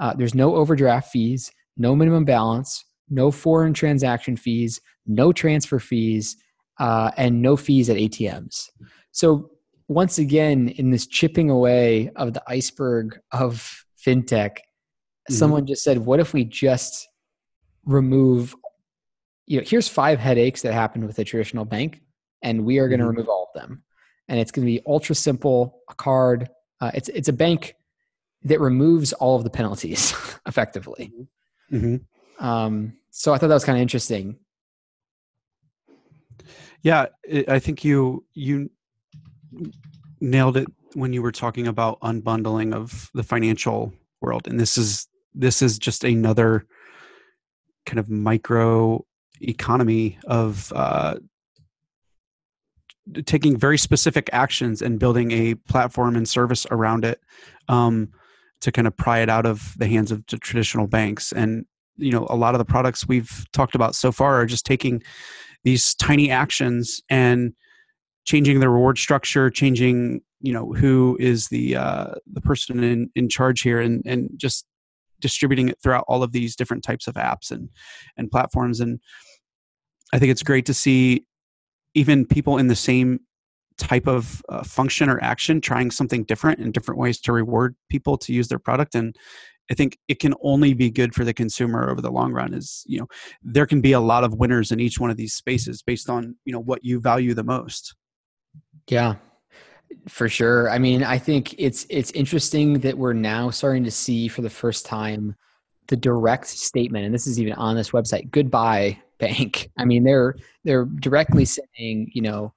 uh, 0.00 0.12
there's 0.14 0.34
no 0.34 0.54
overdraft 0.56 1.10
fees 1.12 1.50
no 1.76 1.94
minimum 1.94 2.24
balance 2.24 2.84
no 3.10 3.30
foreign 3.30 3.74
transaction 3.74 4.36
fees, 4.36 4.80
no 5.06 5.32
transfer 5.32 5.78
fees. 5.78 6.36
uh, 6.78 7.10
and 7.16 7.42
no 7.42 7.56
fees 7.56 7.90
at 7.90 7.96
ATMs. 7.96 8.70
So 9.10 9.50
once 9.88 10.18
again, 10.18 10.68
in 10.68 10.90
this 10.90 11.06
chipping 11.06 11.50
away 11.50 12.10
of 12.16 12.34
the 12.34 12.42
iceberg 12.46 13.18
of 13.32 13.84
fintech, 14.04 14.58
mm-hmm. 14.58 15.34
someone 15.34 15.66
just 15.66 15.82
said, 15.82 15.98
"What 15.98 16.20
if 16.20 16.32
we 16.32 16.44
just 16.44 17.08
remove?" 17.84 18.54
You 19.46 19.58
know, 19.58 19.64
here's 19.66 19.88
five 19.88 20.18
headaches 20.18 20.62
that 20.62 20.74
happen 20.74 21.06
with 21.06 21.18
a 21.18 21.24
traditional 21.24 21.64
bank, 21.64 22.02
and 22.42 22.64
we 22.64 22.78
are 22.78 22.88
going 22.88 23.00
to 23.00 23.06
mm-hmm. 23.06 23.16
remove 23.16 23.28
all 23.28 23.50
of 23.52 23.60
them. 23.60 23.82
And 24.28 24.38
it's 24.38 24.50
going 24.50 24.66
to 24.66 24.70
be 24.70 24.82
ultra 24.86 25.14
simple, 25.14 25.80
a 25.88 25.94
card. 25.94 26.50
Uh, 26.80 26.90
it's 26.94 27.08
it's 27.08 27.28
a 27.28 27.32
bank 27.32 27.74
that 28.42 28.60
removes 28.60 29.12
all 29.14 29.36
of 29.36 29.42
the 29.42 29.50
penalties 29.50 30.14
effectively. 30.46 31.12
Mm-hmm. 31.72 31.96
Um, 32.38 32.94
so 33.10 33.34
I 33.34 33.38
thought 33.38 33.48
that 33.48 33.54
was 33.54 33.64
kind 33.64 33.78
of 33.78 33.82
interesting. 33.82 34.36
Yeah, 36.82 37.06
I 37.48 37.58
think 37.58 37.84
you 37.84 38.24
you 38.34 38.70
nailed 40.20 40.56
it 40.56 40.68
when 40.94 41.12
you 41.12 41.22
were 41.22 41.32
talking 41.32 41.66
about 41.66 42.00
unbundling 42.00 42.72
of 42.72 43.10
the 43.14 43.24
financial 43.24 43.92
world, 44.20 44.46
and 44.46 44.60
this 44.60 44.78
is 44.78 45.08
this 45.34 45.60
is 45.60 45.78
just 45.78 46.04
another 46.04 46.66
kind 47.86 47.98
of 47.98 48.08
micro 48.08 49.04
economy 49.40 50.18
of 50.26 50.72
uh, 50.74 51.16
taking 53.24 53.56
very 53.56 53.78
specific 53.78 54.28
actions 54.32 54.82
and 54.82 54.98
building 54.98 55.30
a 55.32 55.54
platform 55.54 56.16
and 56.16 56.28
service 56.28 56.66
around 56.70 57.04
it 57.04 57.20
um, 57.68 58.08
to 58.60 58.72
kind 58.72 58.86
of 58.86 58.96
pry 58.96 59.20
it 59.20 59.28
out 59.28 59.46
of 59.46 59.74
the 59.78 59.86
hands 59.86 60.12
of 60.12 60.24
traditional 60.26 60.86
banks 60.86 61.32
and 61.32 61.64
you 61.98 62.12
know 62.12 62.26
a 62.30 62.36
lot 62.36 62.54
of 62.54 62.58
the 62.58 62.64
products 62.64 63.06
we've 63.06 63.44
talked 63.52 63.74
about 63.74 63.94
so 63.94 64.10
far 64.10 64.40
are 64.40 64.46
just 64.46 64.64
taking 64.64 65.02
these 65.64 65.94
tiny 65.94 66.30
actions 66.30 67.02
and 67.10 67.52
changing 68.24 68.60
the 68.60 68.68
reward 68.68 68.98
structure 68.98 69.50
changing 69.50 70.20
you 70.40 70.52
know 70.52 70.72
who 70.72 71.16
is 71.20 71.48
the 71.48 71.76
uh, 71.76 72.12
the 72.32 72.40
person 72.40 72.82
in 72.82 73.10
in 73.14 73.28
charge 73.28 73.62
here 73.62 73.80
and 73.80 74.02
and 74.06 74.30
just 74.36 74.66
distributing 75.20 75.68
it 75.68 75.78
throughout 75.82 76.04
all 76.08 76.22
of 76.22 76.32
these 76.32 76.54
different 76.54 76.84
types 76.84 77.06
of 77.06 77.14
apps 77.14 77.50
and 77.50 77.68
and 78.16 78.30
platforms. 78.30 78.80
And 78.80 79.00
i 80.12 80.18
think 80.18 80.30
it's 80.30 80.42
great 80.42 80.66
to 80.66 80.74
see 80.74 81.26
even 81.94 82.24
people 82.24 82.58
in 82.58 82.68
the 82.68 82.76
same 82.76 83.20
type 83.76 84.06
of 84.06 84.42
uh, 84.48 84.62
function 84.62 85.08
or 85.08 85.22
action 85.22 85.60
trying 85.60 85.90
something 85.90 86.24
different 86.24 86.58
and 86.60 86.72
different 86.72 86.98
ways 86.98 87.20
to 87.20 87.32
reward 87.32 87.76
people 87.88 88.18
to 88.18 88.32
use 88.32 88.48
their 88.48 88.58
product. 88.58 88.94
And 88.94 89.14
I 89.70 89.74
think 89.74 89.98
it 90.08 90.18
can 90.18 90.34
only 90.42 90.72
be 90.72 90.90
good 90.90 91.14
for 91.14 91.24
the 91.24 91.34
consumer 91.34 91.90
over 91.90 92.00
the 92.00 92.10
long 92.10 92.32
run 92.32 92.54
is, 92.54 92.84
you 92.86 92.98
know, 92.98 93.06
there 93.42 93.66
can 93.66 93.80
be 93.80 93.92
a 93.92 94.00
lot 94.00 94.24
of 94.24 94.34
winners 94.34 94.72
in 94.72 94.80
each 94.80 94.98
one 94.98 95.10
of 95.10 95.16
these 95.16 95.34
spaces 95.34 95.82
based 95.82 96.08
on, 96.08 96.36
you 96.44 96.52
know, 96.52 96.60
what 96.60 96.84
you 96.84 97.00
value 97.00 97.34
the 97.34 97.44
most. 97.44 97.94
Yeah. 98.88 99.16
For 100.08 100.28
sure. 100.28 100.70
I 100.70 100.78
mean, 100.78 101.02
I 101.02 101.18
think 101.18 101.54
it's 101.58 101.86
it's 101.88 102.10
interesting 102.12 102.80
that 102.80 102.96
we're 102.96 103.14
now 103.14 103.50
starting 103.50 103.84
to 103.84 103.90
see 103.90 104.28
for 104.28 104.42
the 104.42 104.50
first 104.50 104.86
time 104.86 105.34
the 105.88 105.96
direct 105.96 106.46
statement 106.46 107.06
and 107.06 107.14
this 107.14 107.26
is 107.26 107.40
even 107.40 107.54
on 107.54 107.74
this 107.74 107.90
website, 107.90 108.30
goodbye 108.30 108.98
bank. 109.18 109.70
I 109.78 109.84
mean, 109.84 110.04
they're 110.04 110.36
they're 110.64 110.84
directly 110.84 111.44
saying, 111.44 112.10
you 112.14 112.22
know, 112.22 112.52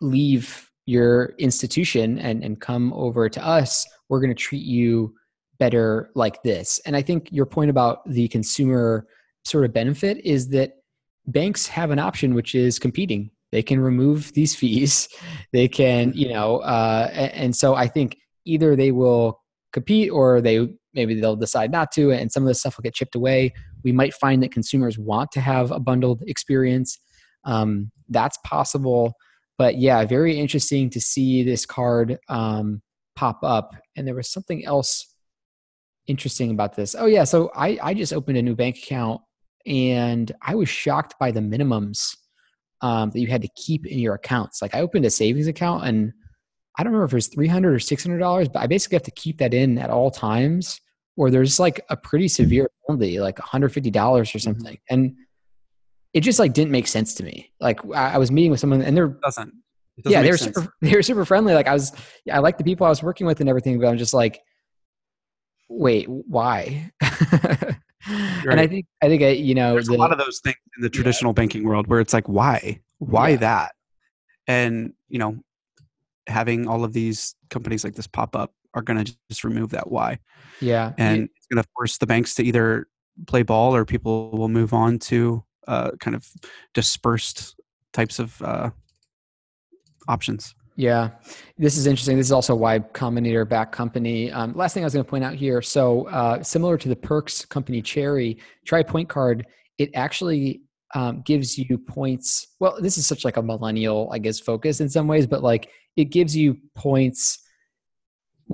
leave 0.00 0.70
your 0.86 1.34
institution 1.38 2.18
and 2.18 2.44
and 2.44 2.60
come 2.60 2.92
over 2.92 3.28
to 3.28 3.44
us. 3.44 3.86
We're 4.08 4.20
going 4.20 4.34
to 4.34 4.40
treat 4.40 4.64
you 4.64 5.14
better 5.58 6.10
like 6.14 6.42
this. 6.42 6.80
And 6.86 6.96
I 6.96 7.02
think 7.02 7.28
your 7.30 7.46
point 7.46 7.70
about 7.70 8.08
the 8.08 8.28
consumer 8.28 9.06
sort 9.44 9.64
of 9.64 9.72
benefit 9.72 10.18
is 10.24 10.48
that 10.50 10.72
banks 11.26 11.66
have 11.68 11.90
an 11.90 11.98
option, 11.98 12.34
which 12.34 12.54
is 12.54 12.78
competing. 12.78 13.30
They 13.52 13.62
can 13.62 13.80
remove 13.80 14.32
these 14.34 14.54
fees. 14.54 15.08
They 15.52 15.68
can, 15.68 16.12
you 16.14 16.28
know, 16.28 16.58
uh, 16.58 17.08
and 17.12 17.54
so 17.54 17.74
I 17.74 17.86
think 17.86 18.16
either 18.44 18.76
they 18.76 18.92
will 18.92 19.40
compete 19.72 20.10
or 20.10 20.40
they 20.40 20.68
maybe 20.92 21.18
they'll 21.18 21.36
decide 21.36 21.70
not 21.70 21.92
to, 21.92 22.10
and 22.10 22.30
some 22.30 22.42
of 22.42 22.48
this 22.48 22.60
stuff 22.60 22.76
will 22.76 22.82
get 22.82 22.94
chipped 22.94 23.14
away. 23.14 23.52
We 23.84 23.92
might 23.92 24.12
find 24.12 24.42
that 24.42 24.52
consumers 24.52 24.98
want 24.98 25.30
to 25.32 25.40
have 25.40 25.70
a 25.70 25.78
bundled 25.78 26.22
experience. 26.26 26.98
Um, 27.44 27.90
that's 28.08 28.38
possible, 28.44 29.14
but 29.56 29.78
yeah, 29.78 30.04
very 30.04 30.38
interesting 30.38 30.90
to 30.90 31.00
see 31.00 31.42
this 31.42 31.64
card 31.64 32.18
um, 32.28 32.82
pop 33.14 33.38
up. 33.42 33.74
And 33.96 34.06
there 34.06 34.14
was 34.14 34.30
something 34.30 34.64
else 34.64 35.14
interesting 36.06 36.50
about 36.50 36.76
this. 36.76 36.94
Oh 36.98 37.06
yeah, 37.06 37.24
so 37.24 37.50
I 37.54 37.78
I 37.82 37.94
just 37.94 38.12
opened 38.12 38.38
a 38.38 38.42
new 38.42 38.54
bank 38.54 38.78
account 38.78 39.20
and 39.66 40.30
I 40.42 40.54
was 40.54 40.68
shocked 40.68 41.14
by 41.18 41.30
the 41.30 41.40
minimums 41.40 42.16
um, 42.82 43.10
that 43.10 43.20
you 43.20 43.26
had 43.26 43.42
to 43.42 43.48
keep 43.56 43.86
in 43.86 43.98
your 43.98 44.14
accounts. 44.14 44.62
Like 44.62 44.74
I 44.74 44.80
opened 44.80 45.04
a 45.04 45.10
savings 45.10 45.46
account 45.46 45.84
and 45.84 46.12
I 46.78 46.82
don't 46.82 46.92
remember 46.92 47.06
if 47.06 47.12
it 47.12 47.16
was 47.16 47.28
three 47.28 47.48
hundred 47.48 47.74
or 47.74 47.78
six 47.78 48.04
hundred 48.04 48.18
dollars, 48.18 48.48
but 48.48 48.60
I 48.60 48.66
basically 48.66 48.96
have 48.96 49.02
to 49.04 49.10
keep 49.12 49.38
that 49.38 49.54
in 49.54 49.78
at 49.78 49.90
all 49.90 50.10
times. 50.10 50.80
Or 51.16 51.30
there's 51.30 51.58
like 51.58 51.80
a 51.88 51.96
pretty 51.96 52.28
severe 52.28 52.68
penalty, 52.86 53.18
like 53.20 53.38
one 53.38 53.48
hundred 53.48 53.70
fifty 53.70 53.90
dollars 53.90 54.34
or 54.34 54.38
mm-hmm. 54.38 54.52
something, 54.52 54.78
and 54.90 55.16
it 56.12 56.20
just 56.20 56.38
like 56.38 56.52
didn't 56.52 56.70
make 56.70 56.86
sense 56.86 57.14
to 57.14 57.24
me. 57.24 57.52
Like 57.60 57.80
I, 57.94 58.18
was 58.18 58.30
meeting 58.30 58.50
with 58.50 58.60
someone 58.60 58.82
and 58.82 58.96
they're 58.96 59.18
doesn't. 59.22 59.52
yeah, 60.04 60.22
they 60.22 60.30
were 60.30 60.38
super. 60.38 60.72
They 60.80 60.94
were 60.94 61.02
super 61.02 61.24
friendly. 61.24 61.54
Like 61.54 61.66
I 61.66 61.72
was, 61.72 61.92
yeah, 62.24 62.36
I 62.36 62.38
like 62.40 62.58
the 62.58 62.64
people 62.64 62.86
I 62.86 62.90
was 62.90 63.02
working 63.02 63.26
with 63.26 63.40
and 63.40 63.48
everything, 63.48 63.78
but 63.78 63.86
I'm 63.86 63.98
just 63.98 64.14
like, 64.14 64.40
wait, 65.68 66.06
why? 66.08 66.90
right. 67.02 67.76
And 68.48 68.60
I 68.60 68.68
think 68.68 68.86
I 69.02 69.08
think 69.08 69.22
I, 69.22 69.30
you 69.30 69.54
know 69.54 69.72
there's 69.72 69.88
the, 69.88 69.96
a 69.96 69.96
lot 69.96 70.12
of 70.12 70.18
those 70.18 70.38
things 70.38 70.56
in 70.76 70.82
the 70.82 70.90
traditional 70.90 71.30
yeah. 71.30 71.34
banking 71.40 71.64
world 71.64 71.88
where 71.88 71.98
it's 71.98 72.12
like, 72.12 72.28
why, 72.28 72.80
why 72.98 73.30
yeah. 73.30 73.36
that? 73.36 73.72
And 74.46 74.92
you 75.08 75.18
know, 75.18 75.38
having 76.28 76.68
all 76.68 76.84
of 76.84 76.92
these 76.92 77.34
companies 77.50 77.82
like 77.82 77.94
this 77.94 78.06
pop 78.06 78.36
up 78.36 78.52
are 78.74 78.82
going 78.82 79.04
to 79.04 79.16
just 79.28 79.42
remove 79.42 79.70
that 79.70 79.90
why. 79.90 80.20
Yeah, 80.60 80.92
and 80.98 81.18
yeah. 81.18 81.26
it's 81.36 81.46
going 81.48 81.62
to 81.62 81.68
force 81.74 81.98
the 81.98 82.06
banks 82.06 82.34
to 82.36 82.44
either 82.44 82.86
play 83.26 83.42
ball 83.42 83.74
or 83.74 83.84
people 83.84 84.30
will 84.30 84.48
move 84.48 84.72
on 84.72 84.98
to 85.00 85.42
uh, 85.66 85.90
kind 85.98 86.14
of 86.14 86.28
dispersed 86.74 87.56
types 87.92 88.18
of 88.18 88.40
uh, 88.42 88.70
options. 90.06 90.54
Yeah, 90.76 91.10
this 91.56 91.78
is 91.78 91.86
interesting. 91.86 92.18
This 92.18 92.26
is 92.26 92.32
also 92.32 92.54
Y 92.54 92.78
Combinator 92.78 93.48
back 93.48 93.72
company. 93.72 94.30
Um, 94.30 94.52
last 94.54 94.74
thing 94.74 94.82
I 94.82 94.86
was 94.86 94.92
going 94.92 95.04
to 95.04 95.10
point 95.10 95.24
out 95.24 95.34
here. 95.34 95.62
So 95.62 96.06
uh, 96.08 96.42
similar 96.42 96.76
to 96.76 96.88
the 96.90 96.96
Perks 96.96 97.46
company 97.46 97.80
Cherry, 97.80 98.36
try 98.66 98.82
point 98.82 99.08
card. 99.08 99.46
It 99.78 99.90
actually 99.94 100.60
um, 100.94 101.22
gives 101.22 101.56
you 101.56 101.78
points. 101.78 102.48
Well, 102.60 102.76
this 102.80 102.98
is 102.98 103.06
such 103.06 103.24
like 103.24 103.38
a 103.38 103.42
millennial, 103.42 104.10
I 104.12 104.18
guess, 104.18 104.38
focus 104.38 104.82
in 104.82 104.88
some 104.90 105.08
ways, 105.08 105.26
but 105.26 105.42
like 105.42 105.70
it 105.96 106.06
gives 106.06 106.36
you 106.36 106.58
points 106.74 107.38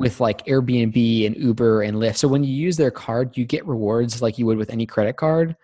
with 0.02 0.18
like 0.18 0.44
Airbnb 0.46 1.26
and 1.26 1.36
Uber 1.36 1.82
and 1.82 1.96
Lyft. 1.96 2.16
So 2.16 2.26
when 2.26 2.42
you 2.42 2.52
use 2.52 2.76
their 2.76 2.90
card, 2.90 3.36
you 3.36 3.44
get 3.44 3.64
rewards 3.64 4.20
like 4.20 4.36
you 4.36 4.44
would 4.46 4.58
with 4.58 4.70
any 4.70 4.84
credit 4.84 5.16
card. 5.16 5.54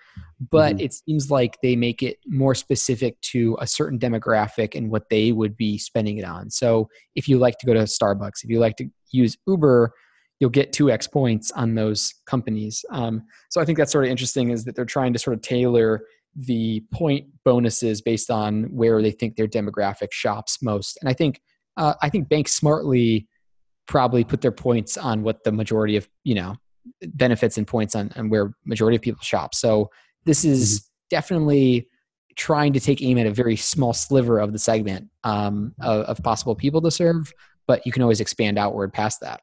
But 0.53 0.77
mm-hmm. 0.77 0.85
it 0.85 0.95
seems 0.95 1.29
like 1.29 1.59
they 1.61 1.75
make 1.75 2.05
it 2.05 2.19
more 2.25 2.55
specific 2.55 3.21
to 3.33 3.59
a 3.61 3.67
certain 3.67 3.99
demographic 3.99 4.77
and 4.77 4.93
what 4.93 5.11
they 5.11 5.33
would 5.33 5.57
be 5.57 5.77
spending 5.77 6.19
it 6.19 6.25
on. 6.25 6.51
So 6.51 6.89
if 7.17 7.27
you 7.27 7.37
like 7.37 7.59
to 7.59 7.67
go 7.67 7.75
to 7.75 7.81
Starbucks, 7.81 8.45
if 8.45 8.51
you 8.51 8.61
like 8.61 8.77
to 8.77 8.89
use 9.11 9.37
Uber, 9.49 9.93
you'll 10.39 10.51
get 10.51 10.73
2x 10.73 11.11
points 11.11 11.51
on 11.51 11.75
those 11.75 12.15
companies. 12.27 12.85
Um, 12.91 13.25
so 13.51 13.61
I 13.61 13.65
think 13.65 13.77
that's 13.77 13.91
sort 13.91 14.05
of 14.05 14.11
interesting 14.13 14.51
is 14.51 14.65
that 14.67 14.77
they're 14.77 14.85
trying 14.85 15.13
to 15.15 15.19
sort 15.19 15.35
of 15.35 15.43
tailor 15.43 16.03
the 16.37 16.85
point 16.93 17.27
bonuses 17.45 18.01
based 18.01 18.31
on 18.31 18.65
where 18.65 19.03
they 19.03 19.11
think 19.11 19.35
their 19.35 19.49
demographic 19.49 20.13
shops 20.13 20.63
most. 20.63 20.97
And 21.01 21.09
I 21.09 21.13
think 21.13 21.41
uh, 21.77 21.95
I 22.03 22.09
think 22.09 22.29
banks 22.29 22.55
smartly 22.55 23.27
probably 23.89 24.23
put 24.23 24.41
their 24.41 24.53
points 24.53 24.97
on 24.97 25.23
what 25.23 25.43
the 25.43 25.51
majority 25.51 25.97
of 25.97 26.09
you 26.23 26.37
know 26.37 26.55
benefits 27.03 27.59
and 27.59 27.67
points 27.67 27.97
on, 27.97 28.13
on 28.17 28.31
where 28.31 28.53
majority 28.65 28.97
of 28.97 29.03
people 29.03 29.23
shop. 29.23 29.55
So 29.55 29.91
this 30.25 30.45
is 30.45 30.81
mm-hmm. 30.81 30.87
definitely 31.11 31.89
trying 32.37 32.73
to 32.73 32.81
take 32.81 33.03
aim 33.03 33.19
at 33.19 33.27
a 33.27 33.33
very 33.33 33.57
small 33.57 33.93
sliver 33.93 34.39
of 34.39 34.53
the 34.53 34.59
segment 34.61 35.09
um, 35.25 35.75
of, 35.81 36.05
of 36.05 36.23
possible 36.23 36.55
people 36.55 36.81
to 36.83 36.91
serve 36.91 37.33
but 37.69 37.85
you 37.87 37.93
can 37.93 38.03
always 38.03 38.21
expand 38.21 38.59
outward 38.59 38.93
past 38.93 39.21
that. 39.21 39.43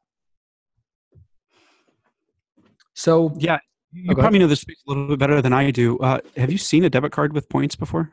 So 2.93 3.33
yeah 3.37 3.59
you 3.93 4.11
oh, 4.11 4.15
probably 4.15 4.39
know 4.39 4.47
this 4.47 4.59
space 4.59 4.81
a 4.85 4.91
little 4.91 5.07
bit 5.07 5.19
better 5.19 5.41
than 5.41 5.53
i 5.53 5.71
do. 5.71 5.97
Uh, 5.99 6.19
have 6.35 6.51
you 6.51 6.57
seen 6.57 6.83
a 6.83 6.89
debit 6.89 7.13
card 7.13 7.31
with 7.31 7.47
points 7.47 7.77
before? 7.77 8.11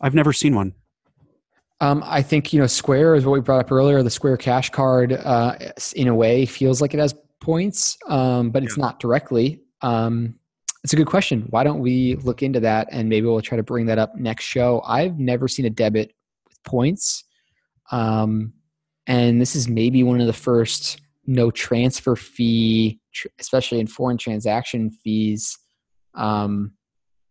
I've 0.00 0.14
never 0.14 0.32
seen 0.32 0.54
one 0.54 0.74
um, 1.80 2.02
I 2.06 2.22
think 2.22 2.52
you 2.52 2.60
know 2.60 2.66
Square 2.66 3.16
is 3.16 3.24
what 3.24 3.32
we 3.32 3.40
brought 3.40 3.60
up 3.60 3.72
earlier. 3.72 4.02
The 4.02 4.10
Square 4.10 4.36
Cash 4.38 4.70
Card, 4.70 5.12
uh, 5.12 5.56
in 5.96 6.08
a 6.08 6.14
way, 6.14 6.44
feels 6.46 6.80
like 6.80 6.94
it 6.94 7.00
has 7.00 7.14
points, 7.40 7.96
um, 8.08 8.50
but 8.50 8.62
it's 8.62 8.76
yeah. 8.76 8.84
not 8.84 9.00
directly. 9.00 9.62
Um, 9.80 10.34
it's 10.84 10.92
a 10.92 10.96
good 10.96 11.06
question. 11.06 11.46
Why 11.50 11.64
don't 11.64 11.80
we 11.80 12.16
look 12.16 12.42
into 12.42 12.60
that 12.60 12.88
and 12.90 13.08
maybe 13.08 13.26
we'll 13.26 13.40
try 13.42 13.56
to 13.56 13.62
bring 13.62 13.86
that 13.86 13.98
up 13.98 14.14
next 14.16 14.44
show? 14.44 14.82
I've 14.86 15.18
never 15.18 15.48
seen 15.48 15.66
a 15.66 15.70
debit 15.70 16.12
with 16.48 16.62
points, 16.64 17.24
um, 17.90 18.52
and 19.06 19.40
this 19.40 19.56
is 19.56 19.68
maybe 19.68 20.02
one 20.02 20.20
of 20.20 20.26
the 20.26 20.32
first 20.32 21.00
no 21.26 21.50
transfer 21.50 22.16
fee, 22.16 23.00
especially 23.38 23.80
in 23.80 23.86
foreign 23.86 24.18
transaction 24.18 24.90
fees, 24.90 25.56
um, 26.14 26.72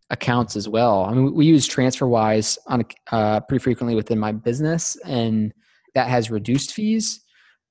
accounts 0.10 0.56
as 0.56 0.68
well. 0.68 1.06
I 1.06 1.14
mean, 1.14 1.34
we 1.34 1.46
use 1.46 1.68
TransferWise 1.68 2.58
on 2.68 2.84
uh, 3.12 3.42
pretty 3.42 3.64
frequently 3.64 3.96
within 3.96 4.20
my 4.20 4.32
business, 4.32 4.98
and 5.06 5.54
that 5.94 6.08
has 6.08 6.32
reduced 6.32 6.74
fees. 6.74 7.22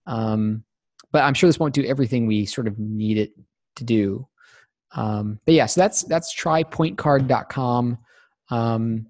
Um, 0.07 0.65
but 1.13 1.23
I'm 1.23 1.35
sure 1.35 1.49
this 1.49 1.59
won't 1.59 1.75
do 1.75 1.85
everything 1.85 2.27
we 2.27 2.47
sort 2.47 2.67
of 2.67 2.79
need 2.79 3.19
it 3.19 3.33
to 3.77 3.85
do. 3.85 4.27
Um, 4.93 5.41
but 5.45 5.55
yeah, 5.55 5.67
so 5.67 5.81
that's 5.81 6.03
that's 6.05 6.35
trypointcard.com. 6.35 7.99
Um, 8.51 9.07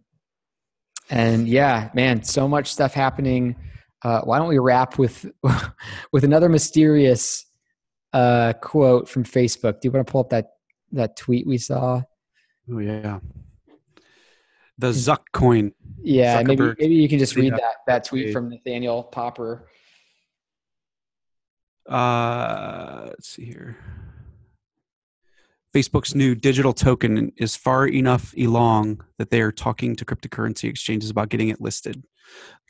and 1.11 1.49
yeah, 1.49 1.91
man, 1.95 2.23
so 2.23 2.49
much 2.49 2.73
stuff 2.73 2.95
happening. 2.95 3.57
Uh, 4.03 4.21
why 4.23 4.39
don't 4.39 4.49
we 4.49 4.59
wrap 4.59 4.99
with 4.99 5.27
with 6.13 6.25
another 6.25 6.49
mysterious 6.49 7.47
uh, 8.13 8.53
quote 8.61 9.09
from 9.09 9.25
Facebook? 9.25 9.81
Do 9.81 9.89
you 9.89 9.91
want 9.91 10.07
to 10.07 10.11
pull 10.11 10.23
up 10.23 10.31
that 10.31 10.51
that 10.93 11.17
tweet 11.17 11.47
we 11.47 11.59
saw? 11.59 12.03
Oh 12.71 12.79
yeah, 12.79 13.21
the 14.79 14.89
Zuck 14.89 15.25
coin. 15.33 15.73
Yeah, 16.03 16.43
maybe 16.43 16.75
maybe 16.79 16.95
you 16.95 17.09
can 17.09 17.19
just 17.19 17.37
read 17.37 17.53
that 17.53 17.77
that 17.87 18.05
tweet 18.05 18.33
from 18.33 18.49
Nathaniel 18.49 19.05
Popper. 19.05 19.69
Uh, 21.89 23.07
let's 23.07 23.29
see 23.29 23.47
here. 23.47 23.77
Facebook's 25.75 26.15
new 26.15 26.35
digital 26.35 26.73
token 26.73 27.33
is 27.37 27.55
far 27.55 27.87
enough 27.87 28.35
along 28.39 29.05
that 29.19 29.31
they 29.31 29.41
are 29.41 29.53
talking 29.53 29.95
to 29.97 30.05
cryptocurrency 30.05 30.69
exchanges 30.69 31.11
about 31.11 31.29
getting 31.29 31.49
it 31.49 31.61
listed. 31.61 32.03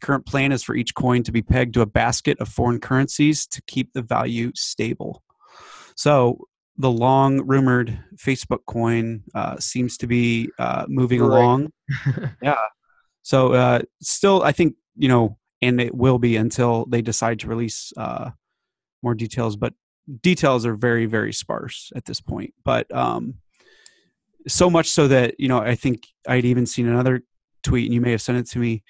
The 0.01 0.07
current 0.07 0.27
plan 0.27 0.53
is 0.53 0.63
for 0.63 0.75
each 0.75 0.95
coin 0.95 1.23
to 1.25 1.33
be 1.33 1.43
pegged 1.43 1.75
to 1.75 1.81
a 1.81 1.87
basket 1.87 2.39
of 2.41 2.49
foreign 2.49 2.81
currencies 2.81 3.47
to 3.49 3.63
keep 3.63 3.93
the 3.93 4.03
value 4.03 4.53
stable. 4.55 5.23
So 5.97 6.39
the 6.79 6.91
long 6.91 7.47
rumored 7.47 7.99
Facebook 8.17 8.61
coin 8.67 9.23
uh, 9.35 9.59
seems 9.59 9.97
to 9.99 10.07
be 10.07 10.49
uh, 10.59 10.87
moving 10.89 11.21
right. 11.21 11.39
along. 11.39 11.73
yeah. 12.43 12.57
So 13.23 13.53
uh, 13.53 13.81
still, 14.01 14.43
I 14.43 14.53
think 14.53 14.75
you 14.97 15.09
know, 15.09 15.39
and 15.61 15.81
it 15.81 15.95
will 15.95 16.19
be 16.19 16.37
until 16.37 16.87
they 16.87 17.03
decide 17.03 17.41
to 17.41 17.49
release 17.49 17.93
uh, 17.97 18.31
more 19.03 19.15
details. 19.15 19.57
But 19.57 19.75
details 20.23 20.65
are 20.65 20.75
very 20.75 21.07
very 21.07 21.33
sparse 21.33 21.93
at 21.95 22.05
this 22.07 22.21
point 22.21 22.53
but 22.65 22.93
um 22.95 23.35
so 24.47 24.71
much 24.71 24.89
so 24.89 25.07
that 25.07 25.39
you 25.39 25.49
know 25.49 25.59
i 25.59 25.75
think 25.75 26.07
i'd 26.29 26.45
even 26.45 26.65
seen 26.65 26.89
another 26.89 27.21
tweet 27.63 27.85
and 27.87 27.95
you 27.95 28.01
may 28.01 28.11
have 28.11 28.23
sent 28.23 28.39
it 28.39 28.49
to 28.49 28.59
me 28.59 28.83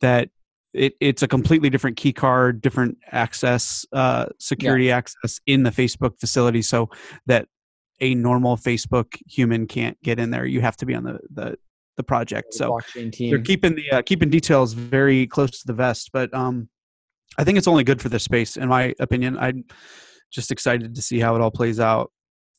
that 0.00 0.28
it, 0.74 0.94
it's 1.00 1.22
a 1.22 1.28
completely 1.28 1.70
different 1.70 1.96
key 1.96 2.12
card 2.12 2.60
different 2.60 2.98
access 3.12 3.86
uh 3.92 4.26
security 4.38 4.86
yeah. 4.86 4.96
access 4.96 5.40
in 5.46 5.62
the 5.62 5.70
facebook 5.70 6.18
facility 6.18 6.62
so 6.62 6.88
that 7.26 7.46
a 8.00 8.14
normal 8.14 8.56
facebook 8.56 9.16
human 9.26 9.66
can't 9.66 10.00
get 10.02 10.18
in 10.18 10.30
there 10.30 10.46
you 10.46 10.60
have 10.60 10.76
to 10.76 10.86
be 10.86 10.94
on 10.94 11.04
the 11.04 11.18
the 11.32 11.56
the 11.96 12.02
project 12.02 12.52
so 12.52 12.78
they're 13.18 13.38
keeping 13.38 13.76
the 13.76 13.88
uh, 13.92 14.02
keeping 14.02 14.28
details 14.28 14.72
very 14.72 15.28
close 15.28 15.52
to 15.52 15.66
the 15.66 15.72
vest 15.72 16.10
but 16.12 16.32
um 16.34 16.68
i 17.38 17.44
think 17.44 17.56
it's 17.56 17.68
only 17.68 17.84
good 17.84 18.02
for 18.02 18.08
the 18.08 18.18
space 18.18 18.56
in 18.56 18.68
my 18.68 18.92
opinion 18.98 19.38
I'm 19.38 19.64
just 20.34 20.50
excited 20.50 20.94
to 20.94 21.02
see 21.02 21.20
how 21.20 21.34
it 21.36 21.40
all 21.40 21.50
plays 21.50 21.78
out. 21.80 22.10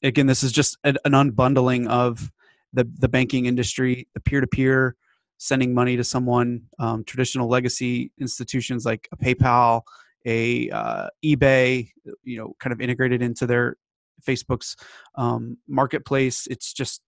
Again, 0.02 0.28
this 0.28 0.44
is 0.44 0.52
just 0.52 0.78
an, 0.84 0.98
an 1.06 1.12
unbundling 1.12 1.88
of 1.88 2.32
the 2.74 2.90
the 3.00 3.10
banking 3.10 3.46
industry, 3.46 4.08
the 4.14 4.22
peer 4.22 4.42
to 4.42 4.48
peer, 4.48 4.96
sending 5.38 5.74
money 5.74 5.98
to 5.98 6.04
someone, 6.04 6.62
um, 6.80 7.04
traditional 7.04 7.48
legacy 7.48 8.12
institutions 8.20 8.86
like 8.86 9.08
a 9.12 9.18
PayPal, 9.18 9.82
a 10.26 10.70
uh, 10.70 11.08
eBay, 11.24 11.90
you 12.24 12.38
know, 12.38 12.56
kind 12.60 12.74
of 12.74 12.82
integrated 12.82 13.22
into 13.22 13.46
their 13.46 13.78
Facebook's 14.26 14.76
um, 15.16 15.58
marketplace. 15.68 16.48
It's 16.50 16.74
just 16.74 17.02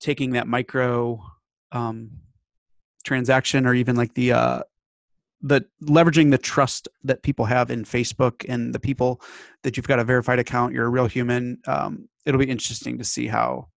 taking 0.00 0.32
that 0.32 0.46
micro 0.46 1.22
um, 1.72 2.10
transaction 3.04 3.66
or 3.66 3.74
even 3.74 3.96
like 3.96 4.14
the 4.14 4.32
uh, 4.32 4.62
the 5.42 5.64
leveraging 5.82 6.30
the 6.30 6.38
trust 6.38 6.88
that 7.02 7.22
people 7.22 7.44
have 7.44 7.70
in 7.70 7.84
Facebook 7.84 8.44
and 8.48 8.72
the 8.72 8.78
people 8.78 9.20
that 9.62 9.76
you've 9.76 9.88
got 9.88 9.98
a 9.98 10.04
verified 10.04 10.38
account, 10.38 10.72
you're 10.72 10.86
a 10.86 10.90
real 10.90 11.06
human. 11.06 11.58
Um, 11.66 12.08
it'll 12.24 12.38
be 12.38 12.48
interesting 12.48 12.98
to 12.98 13.04
see 13.04 13.26
how 13.26 13.68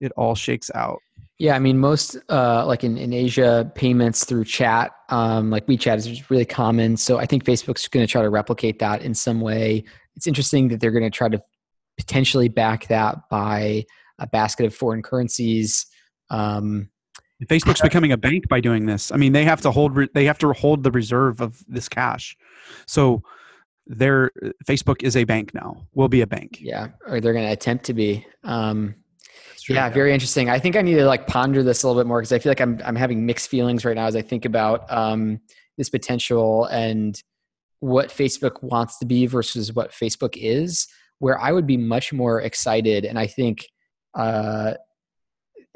it 0.00 0.12
all 0.16 0.34
shakes 0.34 0.70
out. 0.74 0.98
Yeah, 1.40 1.56
I 1.56 1.58
mean, 1.58 1.78
most 1.78 2.18
uh, 2.28 2.66
like 2.66 2.84
in, 2.84 2.98
in 2.98 3.14
Asia, 3.14 3.72
payments 3.74 4.26
through 4.26 4.44
chat, 4.44 4.92
um, 5.08 5.48
like 5.48 5.66
WeChat, 5.66 5.96
is 5.96 6.28
really 6.28 6.44
common. 6.44 6.98
So 6.98 7.16
I 7.16 7.24
think 7.24 7.44
Facebook's 7.44 7.88
going 7.88 8.06
to 8.06 8.12
try 8.12 8.20
to 8.20 8.28
replicate 8.28 8.78
that 8.80 9.00
in 9.00 9.14
some 9.14 9.40
way. 9.40 9.84
It's 10.16 10.26
interesting 10.26 10.68
that 10.68 10.80
they're 10.80 10.90
going 10.90 11.02
to 11.02 11.08
try 11.08 11.30
to 11.30 11.42
potentially 11.96 12.50
back 12.50 12.88
that 12.88 13.26
by 13.30 13.86
a 14.18 14.26
basket 14.26 14.66
of 14.66 14.74
foreign 14.74 15.02
currencies. 15.02 15.86
Um, 16.28 16.90
Facebook's 17.46 17.80
becoming 17.80 18.12
a 18.12 18.18
bank 18.18 18.46
by 18.50 18.60
doing 18.60 18.84
this. 18.84 19.10
I 19.10 19.16
mean, 19.16 19.32
they 19.32 19.46
have 19.46 19.62
to 19.62 19.70
hold 19.70 19.98
they 20.12 20.26
have 20.26 20.38
to 20.40 20.52
hold 20.52 20.82
the 20.82 20.90
reserve 20.90 21.40
of 21.40 21.64
this 21.66 21.88
cash. 21.88 22.36
So 22.86 23.22
their 23.86 24.30
Facebook 24.66 25.02
is 25.02 25.16
a 25.16 25.24
bank 25.24 25.54
now. 25.54 25.86
Will 25.94 26.08
be 26.08 26.20
a 26.20 26.26
bank. 26.26 26.58
Yeah, 26.60 26.88
or 27.06 27.18
they're 27.18 27.32
going 27.32 27.46
to 27.46 27.52
attempt 27.52 27.86
to 27.86 27.94
be. 27.94 28.26
Um, 28.44 28.96
yeah, 29.68 29.88
very 29.88 30.12
interesting. 30.12 30.48
I 30.48 30.58
think 30.58 30.76
I 30.76 30.82
need 30.82 30.94
to 30.94 31.04
like 31.04 31.26
ponder 31.26 31.62
this 31.62 31.82
a 31.82 31.88
little 31.88 32.00
bit 32.00 32.06
more 32.06 32.20
because 32.20 32.32
I 32.32 32.38
feel 32.38 32.50
like 32.50 32.60
I'm 32.60 32.80
I'm 32.84 32.96
having 32.96 33.26
mixed 33.26 33.48
feelings 33.48 33.84
right 33.84 33.96
now 33.96 34.06
as 34.06 34.16
I 34.16 34.22
think 34.22 34.44
about 34.44 34.90
um, 34.90 35.40
this 35.76 35.88
potential 35.88 36.64
and 36.66 37.20
what 37.80 38.08
Facebook 38.08 38.62
wants 38.62 38.98
to 38.98 39.06
be 39.06 39.26
versus 39.26 39.72
what 39.74 39.90
Facebook 39.92 40.36
is. 40.36 40.86
Where 41.18 41.38
I 41.38 41.52
would 41.52 41.66
be 41.66 41.76
much 41.76 42.12
more 42.12 42.40
excited, 42.40 43.04
and 43.04 43.18
I 43.18 43.26
think 43.26 43.66
uh, 44.14 44.74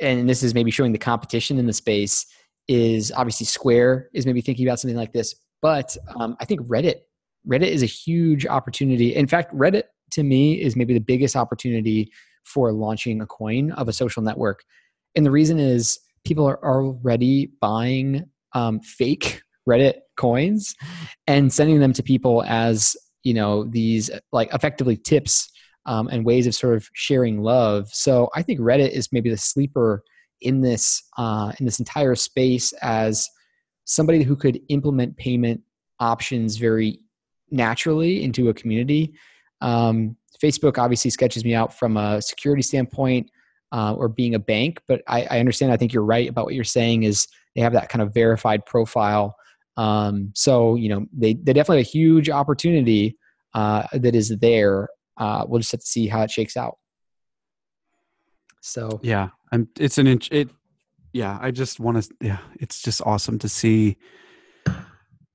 and 0.00 0.28
this 0.28 0.42
is 0.42 0.54
maybe 0.54 0.70
showing 0.70 0.92
the 0.92 0.98
competition 0.98 1.58
in 1.58 1.66
the 1.66 1.72
space 1.72 2.26
is 2.66 3.12
obviously 3.12 3.44
Square 3.44 4.08
is 4.14 4.24
maybe 4.24 4.40
thinking 4.40 4.66
about 4.66 4.80
something 4.80 4.96
like 4.96 5.12
this, 5.12 5.34
but 5.60 5.96
um, 6.16 6.36
I 6.40 6.46
think 6.46 6.62
Reddit 6.62 7.00
Reddit 7.46 7.68
is 7.68 7.82
a 7.82 7.86
huge 7.86 8.46
opportunity. 8.46 9.14
In 9.14 9.26
fact, 9.26 9.54
Reddit 9.54 9.84
to 10.12 10.22
me 10.22 10.60
is 10.60 10.76
maybe 10.76 10.94
the 10.94 11.00
biggest 11.00 11.36
opportunity 11.36 12.10
for 12.44 12.72
launching 12.72 13.20
a 13.20 13.26
coin 13.26 13.72
of 13.72 13.88
a 13.88 13.92
social 13.92 14.22
network, 14.22 14.64
and 15.14 15.24
the 15.24 15.30
reason 15.30 15.58
is 15.58 15.98
people 16.24 16.46
are 16.46 16.62
already 16.64 17.50
buying 17.60 18.24
um, 18.52 18.80
fake 18.80 19.42
Reddit 19.68 19.94
coins 20.16 20.74
and 21.26 21.50
sending 21.52 21.80
them 21.80 21.94
to 21.94 22.02
people 22.02 22.44
as 22.46 22.94
you 23.22 23.32
know 23.32 23.64
these 23.64 24.10
like 24.30 24.52
effectively 24.52 24.96
tips 24.96 25.50
um, 25.86 26.08
and 26.08 26.24
ways 26.24 26.46
of 26.46 26.54
sort 26.54 26.76
of 26.76 26.88
sharing 26.94 27.42
love. 27.42 27.88
So 27.88 28.30
I 28.34 28.42
think 28.42 28.60
Reddit 28.60 28.90
is 28.90 29.12
maybe 29.12 29.30
the 29.30 29.36
sleeper 29.36 30.02
in 30.40 30.60
this 30.60 31.02
uh, 31.16 31.52
in 31.58 31.64
this 31.66 31.78
entire 31.78 32.14
space 32.14 32.72
as 32.82 33.28
somebody 33.84 34.22
who 34.22 34.36
could 34.36 34.60
implement 34.68 35.16
payment 35.16 35.60
options 36.00 36.56
very 36.56 37.00
naturally 37.50 38.22
into 38.22 38.48
a 38.48 38.54
community. 38.54 39.14
Um, 39.64 40.16
Facebook 40.42 40.78
obviously 40.78 41.10
sketches 41.10 41.44
me 41.44 41.54
out 41.54 41.76
from 41.76 41.96
a 41.96 42.20
security 42.20 42.62
standpoint 42.62 43.30
uh, 43.72 43.94
or 43.94 44.08
being 44.08 44.34
a 44.34 44.38
bank, 44.38 44.80
but 44.86 45.02
I, 45.08 45.22
I, 45.30 45.40
understand. 45.40 45.72
I 45.72 45.76
think 45.76 45.92
you're 45.92 46.04
right 46.04 46.28
about 46.28 46.44
what 46.44 46.54
you're 46.54 46.64
saying. 46.64 47.04
Is 47.04 47.26
they 47.56 47.62
have 47.62 47.72
that 47.72 47.88
kind 47.88 48.02
of 48.02 48.12
verified 48.12 48.66
profile. 48.66 49.36
Um, 49.76 50.30
so 50.34 50.76
you 50.76 50.88
know 50.88 51.06
they 51.12 51.34
they 51.34 51.52
definitely 51.52 51.78
have 51.78 51.86
a 51.86 51.90
huge 51.90 52.30
opportunity 52.30 53.16
uh, 53.54 53.86
that 53.92 54.14
is 54.14 54.36
there 54.40 54.88
uh, 55.16 55.44
we'll 55.46 55.60
just 55.60 55.72
have 55.72 55.80
to 55.80 55.86
see 55.86 56.06
how 56.06 56.22
it 56.22 56.30
shakes 56.30 56.56
out. 56.56 56.78
So 58.60 59.00
yeah, 59.02 59.28
I'm. 59.52 59.68
It's 59.78 59.98
an 59.98 60.06
inch. 60.06 60.30
It. 60.32 60.50
Yeah, 61.12 61.38
I 61.40 61.50
just 61.50 61.80
want 61.80 62.02
to. 62.02 62.14
Yeah, 62.20 62.38
it's 62.58 62.82
just 62.82 63.02
awesome 63.04 63.38
to 63.40 63.48
see 63.48 63.96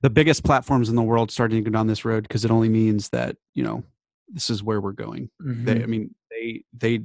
the 0.02 0.10
biggest 0.10 0.44
platforms 0.44 0.90
in 0.90 0.96
the 0.96 1.04
world 1.04 1.32
starting 1.32 1.64
to 1.64 1.70
go 1.70 1.74
down 1.74 1.88
this 1.88 2.06
road 2.06 2.24
because 2.24 2.44
it 2.44 2.52
only 2.52 2.70
means 2.70 3.10
that 3.10 3.38
you 3.54 3.64
know 3.64 3.84
this 4.32 4.50
is 4.50 4.64
where 4.64 4.82
we're 4.82 4.92
going. 4.92 5.30
Mm-hmm. 5.42 5.66
They, 5.66 5.84
I 5.84 5.86
mean, 5.86 6.16
they 6.30 6.64
they 6.78 7.02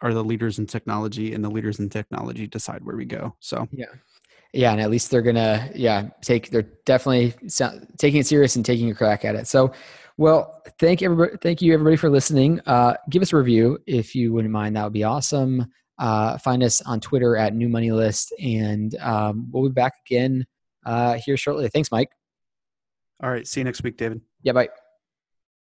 are 0.00 0.12
the 0.12 0.24
leaders 0.24 0.58
in 0.58 0.66
technology, 0.66 1.34
and 1.34 1.44
the 1.44 1.50
leaders 1.50 1.78
in 1.78 1.88
technology 1.88 2.46
decide 2.46 2.84
where 2.84 2.96
we 2.96 3.04
go. 3.04 3.36
So 3.40 3.68
yeah, 3.72 3.86
yeah, 4.52 4.72
and 4.72 4.80
at 4.80 4.90
least 4.90 5.10
they're 5.10 5.22
gonna 5.22 5.70
yeah 5.74 6.10
take 6.20 6.50
they're 6.50 6.68
definitely 6.84 7.34
taking 7.98 8.20
it 8.20 8.26
serious 8.26 8.56
and 8.56 8.64
taking 8.64 8.90
a 8.90 8.94
crack 8.94 9.24
at 9.24 9.34
it. 9.34 9.46
So 9.46 9.72
well, 10.18 10.62
thank 10.78 11.02
everybody. 11.02 11.36
Thank 11.40 11.62
you 11.62 11.72
everybody 11.72 11.96
for 11.96 12.10
listening. 12.10 12.60
Uh, 12.66 12.94
give 13.10 13.22
us 13.22 13.32
a 13.32 13.36
review 13.36 13.78
if 13.86 14.14
you 14.14 14.32
wouldn't 14.32 14.52
mind. 14.52 14.76
That 14.76 14.84
would 14.84 14.92
be 14.92 15.04
awesome. 15.04 15.66
Uh, 15.98 16.36
find 16.38 16.62
us 16.62 16.80
on 16.82 17.00
Twitter 17.00 17.36
at 17.36 17.54
New 17.54 17.68
Money 17.68 17.92
List, 17.92 18.34
and 18.42 18.94
um, 18.96 19.48
we'll 19.50 19.68
be 19.68 19.72
back 19.72 19.94
again 20.06 20.44
uh, 20.84 21.14
here 21.24 21.36
shortly. 21.36 21.68
Thanks, 21.68 21.90
Mike. 21.90 22.08
All 23.22 23.30
right. 23.30 23.46
See 23.46 23.60
you 23.60 23.64
next 23.64 23.82
week, 23.82 23.96
David. 23.96 24.20
Yeah. 24.42 24.52
Bye. 24.52 24.68